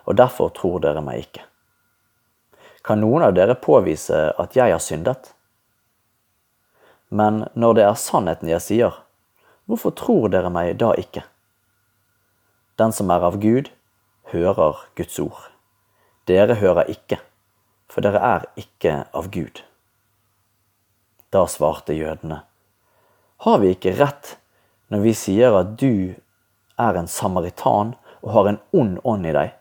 og 0.05 0.19
derfor 0.19 0.51
tror 0.57 0.83
dere 0.83 1.05
meg 1.05 1.27
ikke. 1.27 1.47
Kan 2.83 3.03
noen 3.05 3.23
av 3.23 3.37
dere 3.37 3.55
påvise 3.55 4.33
at 4.43 4.57
jeg 4.59 4.75
har 4.75 4.83
syndet? 4.83 5.31
Men 7.15 7.45
når 7.55 7.79
det 7.79 7.87
er 7.87 8.01
sannheten 8.01 8.51
jeg 8.51 8.65
sier, 8.65 8.97
hvorfor 9.71 9.95
tror 9.95 10.33
dere 10.33 10.51
meg 10.51 10.75
da 10.83 10.91
ikke? 10.99 11.23
Den 12.81 12.91
som 12.97 13.13
er 13.13 13.23
av 13.23 13.39
Gud, 13.39 13.71
hører 14.33 14.81
Guds 14.99 15.21
ord. 15.23 15.52
Dere 16.27 16.55
hører 16.55 16.87
ikke, 16.87 17.19
for 17.91 18.05
dere 18.05 18.21
er 18.23 18.45
ikke 18.61 18.93
av 19.11 19.27
Gud. 19.35 19.65
Da 21.35 21.47
svarte 21.51 21.97
jødene, 21.97 22.43
har 23.43 23.59
vi 23.59 23.73
ikke 23.75 23.97
rett 23.99 24.37
når 24.93 25.03
vi 25.03 25.15
sier 25.19 25.57
at 25.59 25.73
du 25.81 26.15
er 26.79 26.99
en 26.99 27.11
samaritan 27.11 27.97
og 28.21 28.29
har 28.37 28.51
en 28.53 28.61
ond 28.71 29.01
ånd 29.03 29.27
i 29.27 29.33
deg? 29.35 29.57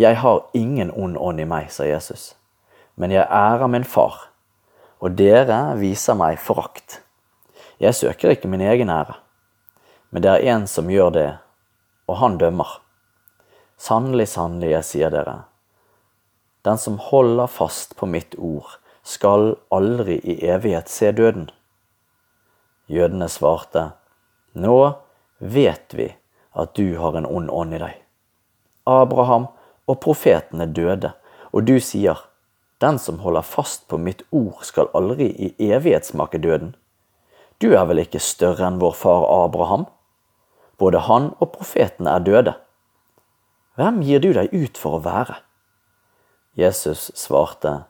Jeg 0.00 0.16
har 0.22 0.46
ingen 0.56 0.92
ond 0.96 1.18
ånd 1.20 1.40
i 1.40 1.48
meg, 1.48 1.68
sa 1.68 1.84
Jesus, 1.84 2.30
men 2.96 3.12
jeg 3.12 3.28
ærer 3.28 3.68
min 3.68 3.84
far, 3.84 4.30
og 5.04 5.18
dere 5.20 5.76
viser 5.76 6.16
meg 6.16 6.40
forakt. 6.40 7.02
Jeg 7.76 7.92
søker 7.92 8.32
ikke 8.32 8.48
min 8.48 8.64
egen 8.64 8.88
ære, 8.88 9.18
men 10.08 10.24
det 10.24 10.32
er 10.32 10.48
en 10.54 10.64
som 10.70 10.88
gjør 10.88 11.12
det, 11.12 11.28
og 12.08 12.22
han 12.24 12.40
dømmer. 12.40 12.78
Sannelig, 13.76 14.28
sannelig, 14.32 14.70
jeg 14.72 14.84
sier 14.88 15.12
dere, 15.12 15.36
den 16.66 16.78
som 16.78 16.98
holder 16.98 17.46
fast 17.46 17.92
på 17.96 18.08
mitt 18.10 18.34
ord, 18.38 18.66
skal 19.06 19.52
aldri 19.70 20.16
i 20.18 20.34
evighet 20.50 20.88
se 20.90 21.12
døden. 21.14 21.50
Jødene 22.90 23.28
svarte, 23.30 23.92
Nå 24.56 24.96
vet 25.38 25.94
vi 25.94 26.08
at 26.58 26.74
du 26.74 26.96
har 26.98 27.14
en 27.14 27.28
ond 27.28 27.52
ånd 27.52 27.76
i 27.76 27.80
deg. 27.84 28.00
Abraham 28.86 29.46
og 29.86 30.00
profetene 30.02 30.66
døde, 30.66 31.12
og 31.52 31.68
du 31.70 31.78
sier, 31.78 32.18
Den 32.80 32.98
som 32.98 33.22
holder 33.22 33.46
fast 33.46 33.86
på 33.88 33.96
mitt 33.96 34.26
ord, 34.30 34.58
skal 34.66 34.90
aldri 34.92 35.30
i 35.30 35.54
evighet 35.70 36.04
smake 36.04 36.42
døden. 36.42 36.74
Du 37.62 37.72
er 37.72 37.86
vel 37.86 38.02
ikke 38.02 38.20
større 38.20 38.66
enn 38.66 38.82
vår 38.82 38.92
far 38.92 39.22
Abraham? 39.44 39.86
Både 40.76 40.98
han 41.06 41.30
og 41.38 41.54
profetene 41.54 42.10
er 42.10 42.26
døde. 42.26 42.52
Hvem 43.76 44.00
gir 44.02 44.22
du 44.24 44.32
deg 44.32 44.52
ut 44.52 44.80
for 44.80 44.98
å 44.98 45.04
være? 45.04 45.38
Jesus 46.56 47.10
svarte, 47.14 47.84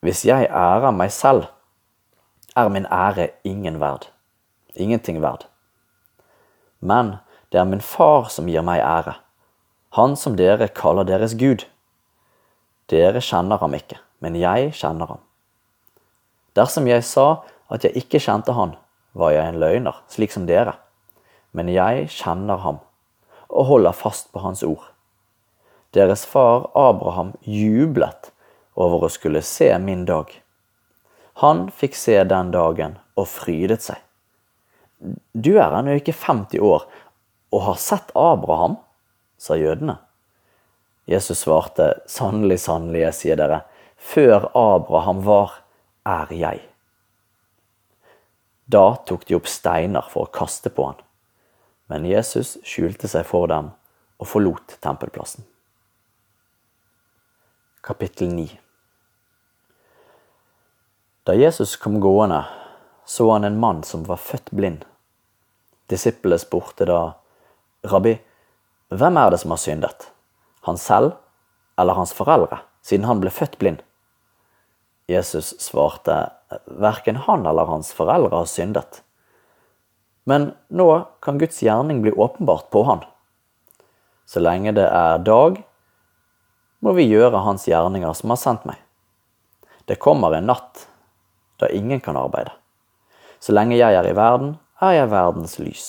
Hvis 0.00 0.24
jeg 0.24 0.48
ærer 0.48 0.90
meg 0.90 1.12
selv, 1.12 1.46
er 2.56 2.68
min 2.68 2.86
ære 2.86 3.30
ingen 3.44 3.78
verd. 3.80 4.08
Ingenting 4.74 5.20
verd. 5.22 5.46
Men 6.80 7.18
det 7.52 7.60
er 7.60 7.68
min 7.68 7.84
far 7.84 8.30
som 8.32 8.48
gir 8.48 8.64
meg 8.66 8.80
ære 8.80 9.18
han 9.90 10.14
som 10.16 10.36
dere 10.38 10.68
kaller 10.70 11.06
deres 11.06 11.34
Gud. 11.34 11.64
Dere 12.90 13.22
kjenner 13.22 13.58
ham 13.58 13.74
ikke, 13.74 13.98
men 14.22 14.36
jeg 14.38 14.70
kjenner 14.78 15.10
ham. 15.10 15.22
Dersom 16.54 16.86
jeg 16.90 17.02
sa 17.06 17.42
at 17.70 17.86
jeg 17.86 18.04
ikke 18.04 18.22
kjente 18.22 18.54
han, 18.54 18.76
var 19.14 19.34
jeg 19.34 19.50
en 19.50 19.58
løgner, 19.62 19.98
slik 20.10 20.34
som 20.34 20.46
dere. 20.46 20.76
Men 21.54 21.70
jeg 21.70 22.06
kjenner 22.14 22.62
ham, 22.62 22.78
og 23.60 23.68
holder 23.68 23.96
fast 23.96 24.30
på 24.32 24.40
hans 24.40 24.64
ord. 24.64 24.86
Deres 25.92 26.24
far 26.24 26.70
Abraham 26.78 27.34
jublet 27.44 28.30
over 28.80 29.04
å 29.04 29.12
skulle 29.12 29.42
se 29.44 29.68
min 29.82 30.06
dag. 30.08 30.30
Han 31.44 31.66
fikk 31.74 31.98
se 31.98 32.16
den 32.24 32.52
dagen 32.54 32.96
og 33.18 33.28
frydet 33.28 33.84
seg. 33.84 33.98
Du 35.32 35.54
er 35.56 35.74
ennå 35.76 35.98
ikke 36.00 36.16
50 36.16 36.62
år 36.64 36.86
og 37.50 37.66
har 37.66 37.80
sett 37.80 38.14
Abraham? 38.14 38.78
sa 39.40 39.56
jødene. 39.56 39.96
Jesus 41.08 41.40
svarte, 41.46 41.94
sannelig, 42.06 42.60
sannelig, 42.60 43.00
jeg 43.06 43.16
sier 43.16 43.38
dere, 43.40 43.62
før 43.96 44.50
Abraham 44.54 45.22
var, 45.24 45.54
er 46.06 46.28
jeg. 46.36 46.60
Da 48.70 48.84
tok 49.08 49.24
de 49.26 49.38
opp 49.40 49.48
steiner 49.50 50.06
for 50.12 50.28
å 50.28 50.34
kaste 50.34 50.70
på 50.70 50.90
han, 50.90 51.00
men 51.90 52.06
Jesus 52.06 52.54
skjulte 52.62 53.08
seg 53.10 53.26
for 53.26 53.50
dem 53.50 53.72
og 54.20 54.28
forlot 54.30 54.76
tempelplassen. 54.84 55.42
Kapittel 57.82 58.30
9 58.30 58.46
Da 61.26 61.34
Jesus 61.34 61.74
kom 61.80 61.98
gående, 62.00 62.44
så 63.04 63.26
han 63.32 63.44
en 63.44 63.58
mann 63.58 63.82
som 63.82 64.06
var 64.06 64.22
født 64.22 64.52
blind. 64.54 64.86
Disiplene 65.90 66.38
spurte 66.38 66.86
da, 66.86 67.00
Rabbi, 67.90 68.14
hvem 68.94 69.18
er 69.18 69.34
det 69.34 69.42
som 69.42 69.54
har 69.54 69.60
syndet? 69.62 70.06
Han 70.68 70.78
selv 70.78 71.16
eller 71.80 71.98
hans 71.98 72.14
foreldre, 72.14 72.62
siden 72.86 73.08
han 73.08 73.22
ble 73.22 73.34
født 73.34 73.58
blind? 73.58 73.82
Jesus 75.10 75.56
svarte, 75.58 76.28
verken 76.66 77.18
han 77.26 77.46
eller 77.46 77.66
hans 77.66 77.90
foreldre 77.96 78.44
har 78.44 78.50
syndet. 78.50 79.02
Men 80.30 80.52
nå 80.70 80.88
kan 81.24 81.40
Guds 81.40 81.58
gjerning 81.64 82.04
bli 82.04 82.12
åpenbart 82.12 82.68
på 82.70 82.84
han. 82.86 83.02
Så 84.30 84.38
lenge 84.38 84.70
det 84.76 84.86
er 84.86 85.24
dag, 85.26 85.56
må 86.80 86.92
vi 86.94 87.08
gjøre 87.10 87.42
hans 87.42 87.66
gjerninger 87.66 88.14
som 88.14 88.30
har 88.30 88.38
sendt 88.38 88.68
meg. 88.68 88.78
Det 89.90 89.98
kommer 89.98 90.36
en 90.36 90.46
natt 90.52 90.84
da 91.58 91.68
ingen 91.74 91.98
kan 92.00 92.16
arbeide. 92.16 92.52
Så 93.42 93.56
lenge 93.56 93.78
jeg 93.80 93.96
er 93.96 94.06
i 94.06 94.14
verden, 94.14 94.54
er 94.78 95.00
jeg 95.00 95.10
verdens 95.10 95.58
lys. 95.58 95.88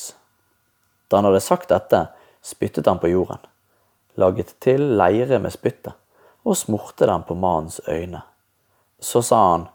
Da 1.08 1.20
han 1.20 1.30
hadde 1.30 1.44
sagt 1.46 1.70
dette, 1.70 2.08
spyttet 2.42 2.90
han 2.90 3.00
på 3.00 3.12
jorden, 3.12 3.44
laget 4.18 4.56
til 4.64 4.96
leire 4.98 5.38
med 5.44 5.54
spyttet 5.54 5.94
og 6.42 6.58
smurte 6.58 7.06
den 7.06 7.28
på 7.28 7.38
mannens 7.38 7.78
øyne. 7.86 8.24
Så 8.98 9.22
sa 9.22 9.44
han, 9.52 9.68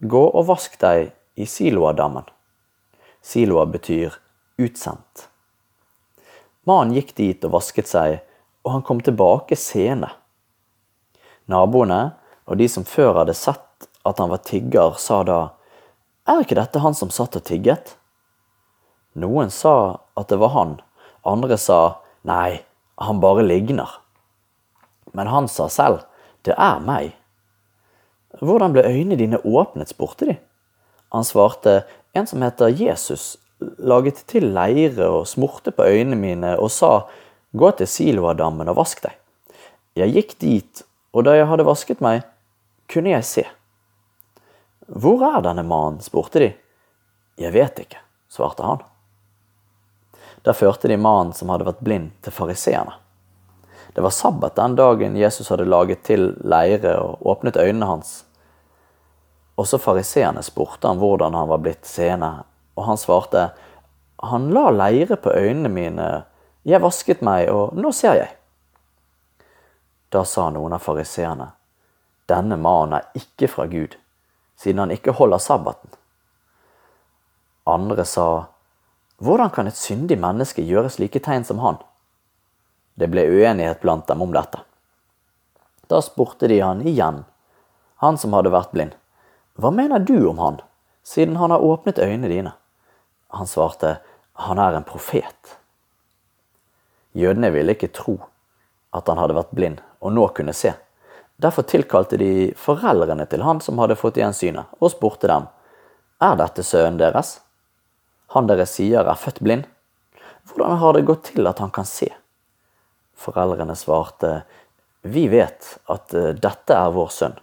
gå 0.00 0.24
og 0.26 0.48
vask 0.50 0.74
deg 0.82 1.12
i 1.38 1.46
Siloadammen. 1.46 2.26
Siloa 3.22 3.66
betyr 3.66 4.14
utsendt. 4.58 5.28
Mannen 6.68 6.94
gikk 6.96 7.14
dit 7.16 7.44
og 7.46 7.54
vasket 7.56 7.88
seg, 7.88 8.18
og 8.66 8.74
han 8.74 8.84
kom 8.84 9.00
tilbake 9.04 9.56
sene. 9.56 10.10
Naboene 11.48 12.00
og 12.48 12.58
de 12.60 12.66
som 12.68 12.84
før 12.84 13.22
hadde 13.22 13.36
sett 13.36 13.88
at 14.08 14.20
han 14.20 14.32
var 14.32 14.42
tigger, 14.44 14.96
sa 15.00 15.22
da, 15.24 15.38
er 16.28 16.42
ikke 16.44 16.58
dette 16.58 16.82
han 16.84 16.96
som 16.96 17.12
satt 17.12 17.38
og 17.40 17.44
tigget? 17.48 17.94
Noen 19.16 19.50
sa 19.52 20.00
at 20.18 20.28
det 20.28 20.38
var 20.40 20.52
han, 20.56 20.76
andre 21.24 21.56
sa 21.60 21.80
Nei, 22.28 22.60
han 23.00 23.20
bare 23.22 23.44
ligner. 23.46 23.88
Men 25.16 25.30
han 25.30 25.46
sa 25.48 25.68
selv, 25.72 26.02
det 26.44 26.52
er 26.58 26.82
meg. 26.84 27.14
Hvordan 28.42 28.74
ble 28.74 28.84
øynene 28.84 29.16
dine 29.16 29.38
åpnet, 29.40 29.88
spurte 29.94 30.28
de. 30.28 30.34
Han 31.14 31.24
svarte, 31.24 31.82
en 32.12 32.26
som 32.26 32.42
heter 32.42 32.68
Jesus, 32.68 33.36
laget 33.78 34.22
til 34.30 34.50
leire 34.54 35.08
og 35.08 35.28
smurte 35.28 35.72
på 35.74 35.86
øynene 35.86 36.18
mine 36.20 36.54
og 36.60 36.70
sa, 36.72 37.08
gå 37.52 37.70
til 37.78 37.88
Siloadammen 37.88 38.68
og 38.68 38.78
vask 38.80 39.02
deg. 39.04 39.14
Jeg 39.98 40.14
gikk 40.14 40.34
dit, 40.42 40.82
og 41.12 41.24
da 41.26 41.34
jeg 41.34 41.48
hadde 41.50 41.66
vasket 41.66 42.02
meg, 42.04 42.22
kunne 42.92 43.14
jeg 43.16 43.26
se. 43.26 43.44
Hvor 44.88 45.24
er 45.26 45.42
denne 45.44 45.64
mannen, 45.66 46.00
spurte 46.04 46.40
de. 46.42 46.52
Jeg 47.38 47.52
vet 47.54 47.82
ikke, 47.82 48.00
svarte 48.32 48.64
han. 48.64 48.84
Da 50.46 50.54
førte 50.56 50.88
de 50.88 50.96
mannen 51.00 51.34
som 51.36 51.50
hadde 51.52 51.66
vært 51.66 51.82
blind, 51.84 52.12
til 52.22 52.32
fariseerne. 52.32 52.94
Det 53.94 54.04
var 54.04 54.14
sabbat 54.14 54.56
den 54.56 54.76
dagen 54.78 55.16
Jesus 55.18 55.48
hadde 55.50 55.66
laget 55.66 56.04
til 56.06 56.30
leire 56.46 56.94
og 57.02 57.26
åpnet 57.26 57.58
øynene 57.58 57.88
hans. 57.88 58.22
Også 59.58 59.78
fariseerne 59.82 60.42
spurte 60.46 60.86
han 60.86 61.00
hvordan 61.02 61.34
han 61.34 61.48
var 61.50 61.58
blitt 61.62 61.86
seende, 61.86 62.44
og 62.78 62.84
han 62.86 63.00
svarte, 63.00 63.50
Han 64.18 64.50
la 64.50 64.70
leire 64.70 65.16
på 65.16 65.30
øynene 65.30 65.68
mine, 65.68 66.06
jeg 66.62 66.82
vasket 66.82 67.20
meg, 67.22 67.50
og 67.50 67.74
nå 67.78 67.92
ser 67.92 68.14
jeg. 68.18 68.30
Da 70.10 70.24
sa 70.24 70.48
noen 70.50 70.74
av 70.74 70.82
fariseerne, 70.82 71.52
Denne 72.28 72.58
mannen 72.60 72.98
er 72.98 73.06
ikke 73.16 73.48
fra 73.48 73.66
Gud, 73.66 73.96
siden 74.58 74.82
han 74.82 74.90
ikke 74.92 75.14
holder 75.16 75.38
sabbaten. 75.38 75.90
Andre 77.64 78.04
sa, 78.04 78.46
Hvordan 79.18 79.50
kan 79.50 79.66
et 79.66 79.76
syndig 79.76 80.18
menneske 80.20 80.62
gjøre 80.62 80.90
slike 80.92 81.22
tegn 81.24 81.44
som 81.44 81.58
han? 81.58 81.80
Det 82.94 83.08
ble 83.10 83.24
uenighet 83.26 83.80
blant 83.80 84.06
dem 84.06 84.22
om 84.22 84.34
dette. 84.34 84.60
Da 85.88 86.02
spurte 86.04 86.48
de 86.50 86.60
han 86.60 86.84
igjen, 86.86 87.24
han 88.02 88.18
som 88.18 88.36
hadde 88.36 88.52
vært 88.54 88.74
blind. 88.74 88.94
Hva 89.58 89.70
mener 89.74 89.98
du 89.98 90.28
om 90.30 90.38
han, 90.38 90.60
siden 91.02 91.36
han 91.36 91.50
har 91.50 91.64
åpnet 91.64 91.98
øynene 91.98 92.28
dine? 92.30 92.52
Han 93.34 93.46
svarte, 93.46 93.96
han 94.32 94.58
er 94.58 94.76
en 94.78 94.86
profet. 94.86 95.56
Jødene 97.12 97.50
ville 97.50 97.74
ikke 97.74 97.90
tro 97.90 98.14
at 98.94 99.08
han 99.10 99.18
hadde 99.18 99.34
vært 99.34 99.56
blind 99.58 99.80
og 99.98 100.14
nå 100.14 100.28
kunne 100.36 100.54
se. 100.54 100.76
Derfor 101.42 101.66
tilkalte 101.66 102.20
de 102.20 102.52
foreldrene 102.54 103.26
til 103.26 103.42
han 103.42 103.58
som 103.62 103.82
hadde 103.82 103.98
fått 103.98 104.20
igjen 104.20 104.34
synet, 104.34 104.70
og 104.78 104.92
spurte 104.94 105.26
dem, 105.30 105.48
er 106.22 106.38
dette 106.38 106.62
sønnen 106.62 106.98
deres? 107.02 107.40
Han 108.34 108.46
dere 108.46 108.66
sier 108.66 109.06
er 109.10 109.18
født 109.18 109.42
blind? 109.42 109.66
Hvordan 110.46 110.78
har 110.78 110.94
det 110.94 111.06
gått 111.10 111.32
til 111.32 111.50
at 111.50 111.58
han 111.58 111.74
kan 111.74 111.86
se? 111.86 112.08
Foreldrene 113.18 113.74
svarte, 113.74 114.44
vi 115.02 115.26
vet 115.30 115.66
at 115.90 116.14
eh, 116.14 116.34
dette 116.38 116.74
er 116.74 116.94
vår 116.94 117.10
sønn, 117.14 117.34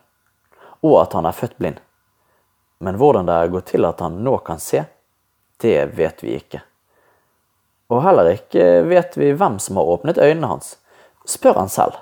og 0.79 1.01
at 1.01 1.15
han 1.19 1.27
er 1.27 1.35
født 1.35 1.59
blind. 1.59 1.83
Men 2.83 2.97
hvordan 2.99 3.27
det 3.27 3.35
er 3.35 3.51
gått 3.53 3.71
til 3.71 3.87
at 3.87 4.01
han 4.03 4.19
nå 4.25 4.37
kan 4.45 4.59
se, 4.59 4.83
det 5.63 5.77
vet 5.95 6.23
vi 6.23 6.35
ikke. 6.39 6.61
Og 7.93 8.01
heller 8.03 8.33
ikke 8.33 8.65
vet 8.89 9.15
vi 9.17 9.31
hvem 9.37 9.59
som 9.61 9.79
har 9.79 9.91
åpnet 9.95 10.19
øynene 10.19 10.49
hans. 10.55 10.75
Spør 11.29 11.61
han 11.61 11.69
selv. 11.71 11.99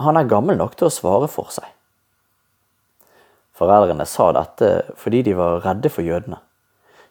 Han 0.00 0.16
er 0.18 0.28
gammel 0.30 0.58
nok 0.58 0.76
til 0.76 0.88
å 0.88 0.94
svare 0.94 1.28
for 1.30 1.50
seg. 1.54 1.66
Foreldrene 3.54 4.06
sa 4.06 4.32
dette 4.34 4.70
fordi 4.98 5.22
de 5.28 5.36
var 5.38 5.62
redde 5.64 5.90
for 5.92 6.06
jødene. 6.06 6.40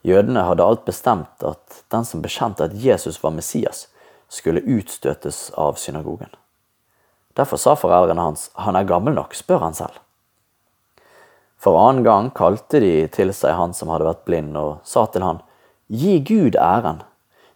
Jødene 0.04 0.44
hadde 0.44 0.66
alt 0.68 0.84
bestemt 0.86 1.44
at 1.48 1.84
den 1.94 2.04
som 2.06 2.24
bekjente 2.24 2.66
at 2.68 2.76
Jesus 2.76 3.22
var 3.24 3.32
Messias, 3.32 3.88
skulle 4.28 4.66
utstøtes 4.66 5.52
av 5.56 5.78
synagogen. 5.80 6.32
Derfor 7.38 7.58
sa 7.62 7.76
foreldrene 7.80 8.22
hans, 8.22 8.50
han 8.60 8.76
er 8.76 8.90
gammel 8.90 9.16
nok, 9.16 9.36
spør 9.38 9.64
han 9.64 9.78
selv. 9.78 9.96
For 11.64 11.80
annen 11.80 12.04
gang 12.04 12.30
kalte 12.36 12.82
de 12.84 13.08
til 13.08 13.32
seg 13.32 13.56
han 13.56 13.74
som 13.76 13.92
hadde 13.94 14.10
vært 14.10 14.26
blind, 14.28 14.58
og 14.60 14.82
sa 14.84 15.06
til 15.08 15.24
han, 15.24 15.40
Gi 15.88 16.18
Gud 16.28 16.58
æren, 16.60 17.04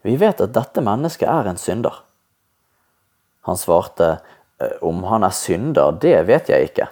vi 0.05 0.15
vet 0.15 0.39
at 0.43 0.53
dette 0.55 0.83
mennesket 0.83 1.27
er 1.27 1.49
en 1.49 1.59
synder. 1.59 2.03
Han 3.47 3.59
svarte, 3.59 4.19
«Eh, 4.61 4.77
Om 4.81 5.03
han 5.03 5.23
er 5.27 5.35
synder, 5.35 5.91
det 6.01 6.15
vet 6.27 6.49
jeg 6.49 6.69
ikke. 6.69 6.87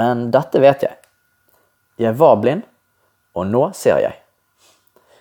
Men 0.00 0.30
dette 0.32 0.60
vet 0.62 0.82
jeg. 0.86 0.96
Jeg 2.00 2.16
var 2.16 2.40
blind, 2.40 2.64
og 3.36 3.46
nå 3.46 3.66
ser 3.76 4.00
jeg. 4.00 4.16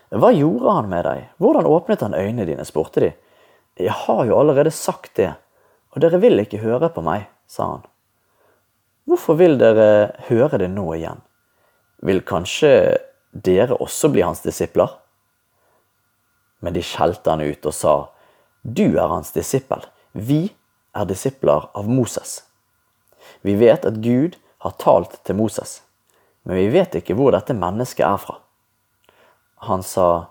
Hva 0.09 0.31
gjorde 0.33 0.73
han 0.79 0.89
med 0.89 1.05
deg? 1.05 1.27
Hvordan 1.37 1.67
åpnet 1.69 2.01
han 2.07 2.15
øynene 2.17 2.47
dine? 2.47 2.65
spurte 2.65 3.03
de. 3.03 3.11
Jeg 3.77 3.93
har 4.05 4.23
jo 4.25 4.39
allerede 4.39 4.71
sagt 4.71 5.15
det, 5.19 5.33
og 5.93 6.01
dere 6.01 6.21
vil 6.23 6.39
ikke 6.41 6.63
høre 6.63 6.89
på 6.93 7.03
meg, 7.05 7.27
sa 7.47 7.75
han. 7.75 7.88
Hvorfor 9.09 9.39
vil 9.39 9.55
dere 9.57 10.11
høre 10.27 10.59
det 10.61 10.67
nå 10.69 10.85
igjen? 10.93 11.21
Vil 12.05 12.19
kanskje 12.21 12.99
dere 13.33 13.73
også 13.81 14.11
bli 14.13 14.21
hans 14.21 14.43
disipler? 14.43 14.91
Men 16.61 16.75
de 16.75 16.83
skjelte 16.85 17.31
han 17.33 17.41
ut 17.41 17.65
og 17.65 17.73
sa, 17.73 17.93
Du 18.61 18.99
er 18.99 19.09
hans 19.09 19.31
disippel, 19.33 19.81
vi 20.13 20.51
er 20.93 21.07
disipler 21.09 21.65
av 21.73 21.89
Moses. 21.89 22.43
Vi 23.41 23.55
vet 23.57 23.87
at 23.87 23.97
Gud 24.03 24.37
har 24.61 24.75
talt 24.77 25.15
til 25.25 25.39
Moses, 25.39 25.79
men 26.43 26.59
vi 26.59 26.67
vet 26.75 26.99
ikke 26.99 27.15
hvor 27.17 27.33
dette 27.33 27.55
mennesket 27.57 28.05
er 28.05 28.19
fra. 28.21 28.35
Han 29.65 29.81
sa, 29.81 30.29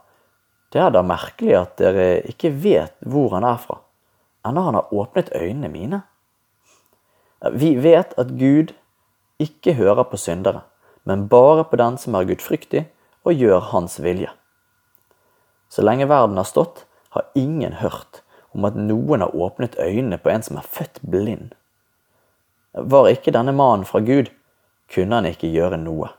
Det 0.71 0.85
er 0.85 0.95
da 0.95 1.03
merkelig 1.03 1.57
at 1.57 1.75
dere 1.83 2.21
ikke 2.31 2.53
vet 2.53 2.95
hvor 3.03 3.35
han 3.35 3.49
er 3.49 3.59
fra, 3.59 3.81
enda 4.47 4.69
han 4.69 4.79
har 4.79 4.95
åpnet 4.95 5.35
øynene 5.35 5.73
mine. 5.73 6.03
Vi 7.40 7.77
vet 7.79 8.14
at 8.18 8.35
Gud 8.38 8.72
ikke 9.38 9.77
hører 9.79 10.05
på 10.11 10.18
syndere, 10.18 10.64
men 11.07 11.29
bare 11.31 11.64
på 11.64 11.79
den 11.79 11.98
som 11.98 12.16
er 12.18 12.27
gudfryktig 12.27 12.88
og 13.24 13.38
gjør 13.38 13.70
hans 13.70 13.98
vilje. 14.03 14.31
Så 15.68 15.85
lenge 15.85 16.09
verden 16.09 16.37
har 16.37 16.48
stått, 16.48 16.85
har 17.14 17.29
ingen 17.38 17.79
hørt 17.79 18.22
om 18.57 18.66
at 18.66 18.77
noen 18.77 19.22
har 19.22 19.37
åpnet 19.37 19.79
øynene 19.79 20.18
på 20.18 20.33
en 20.33 20.42
som 20.42 20.59
er 20.59 20.66
født 20.66 21.01
blind. 21.03 21.55
Var 22.72 23.11
ikke 23.12 23.35
denne 23.35 23.55
mannen 23.55 23.87
fra 23.88 24.01
Gud, 24.05 24.33
kunne 24.92 25.20
han 25.20 25.29
ikke 25.29 25.51
gjøre 25.53 25.79
noe. 25.81 26.11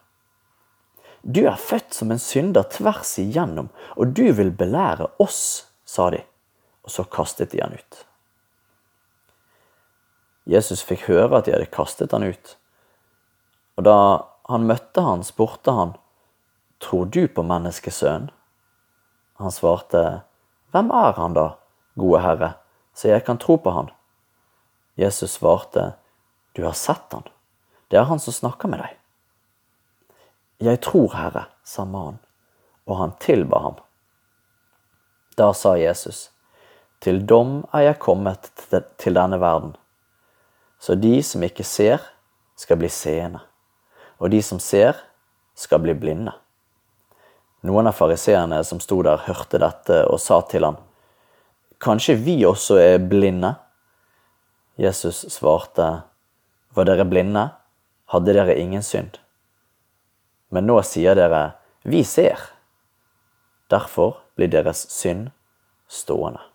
Du 1.22 1.42
er 1.44 1.60
født 1.60 1.94
som 1.94 2.14
en 2.14 2.22
synder 2.22 2.68
tvers 2.72 3.18
igjennom, 3.20 3.70
og 4.00 4.14
du 4.16 4.30
vil 4.34 4.54
belære 4.56 5.10
oss, 5.20 5.68
sa 5.84 6.10
de, 6.14 6.22
og 6.86 6.94
så 6.94 7.04
kastet 7.04 7.52
de 7.52 7.60
han 7.64 7.76
ut. 7.76 8.06
Jesus 10.50 10.82
fikk 10.82 11.06
høre 11.12 11.40
at 11.40 11.46
de 11.46 11.54
hadde 11.54 11.70
kastet 11.70 12.16
han 12.16 12.26
ut, 12.26 12.56
og 13.78 13.86
da 13.86 13.98
han 14.50 14.66
møtte 14.66 15.04
han, 15.06 15.24
spurte 15.24 15.76
han, 15.76 15.94
Tror 16.80 17.10
du 17.12 17.28
på 17.28 17.44
menneskesønnen? 17.44 18.32
Han 19.40 19.52
svarte, 19.52 20.24
Hvem 20.72 20.92
er 20.96 21.14
han 21.20 21.36
da, 21.36 21.46
gode 22.00 22.22
Herre, 22.24 22.54
så 22.96 23.12
jeg 23.12 23.26
kan 23.28 23.40
tro 23.40 23.58
på 23.60 23.72
han? 23.76 23.92
Jesus 25.00 25.38
svarte, 25.38 25.94
Du 26.56 26.64
har 26.66 26.74
sett 26.74 27.14
han. 27.14 27.28
Det 27.88 28.00
er 28.00 28.08
han 28.10 28.20
som 28.20 28.34
snakker 28.34 28.72
med 28.72 28.82
deg. 28.84 28.96
Jeg 30.60 30.82
tror, 30.84 31.14
Herre, 31.16 31.46
sa 31.64 31.86
mannen, 31.86 32.20
og 32.88 32.98
han 33.00 33.16
tilba 33.22 33.62
ham. 33.64 33.78
Da 35.40 35.54
sa 35.54 35.78
Jesus, 35.80 36.32
Til 37.00 37.22
dom 37.26 37.62
er 37.72 37.86
jeg 37.86 38.02
kommet 38.04 38.50
til 39.00 39.16
denne 39.16 39.40
verden, 39.40 39.78
så 40.80 40.96
de 40.96 41.20
som 41.24 41.44
ikke 41.44 41.64
ser, 41.68 42.02
skal 42.60 42.80
bli 42.80 42.90
seende, 42.92 43.42
og 44.20 44.32
de 44.32 44.42
som 44.44 44.60
ser, 44.64 44.98
skal 45.56 45.82
bli 45.84 45.96
blinde. 45.96 46.32
Noen 47.68 47.90
av 47.92 47.98
fariseerne 47.98 48.62
som 48.64 48.80
sto 48.80 49.02
der, 49.04 49.20
hørte 49.28 49.60
dette 49.60 50.04
og 50.08 50.22
sa 50.24 50.40
til 50.48 50.68
ham, 50.68 50.80
Kanskje 51.80 52.18
vi 52.20 52.42
også 52.44 52.76
er 52.80 52.98
blinde? 53.00 53.54
Jesus 54.80 55.26
svarte, 55.32 56.04
Var 56.76 56.88
dere 56.88 57.06
blinde, 57.08 57.46
hadde 58.12 58.36
dere 58.36 58.58
ingen 58.60 58.84
synd. 58.84 59.20
Men 60.52 60.68
nå 60.68 60.82
sier 60.84 61.16
dere, 61.16 61.56
Vi 61.84 62.04
ser. 62.04 62.40
Derfor 63.72 64.20
blir 64.36 64.52
deres 64.52 64.88
synd 64.92 65.30
stående. 65.88 66.49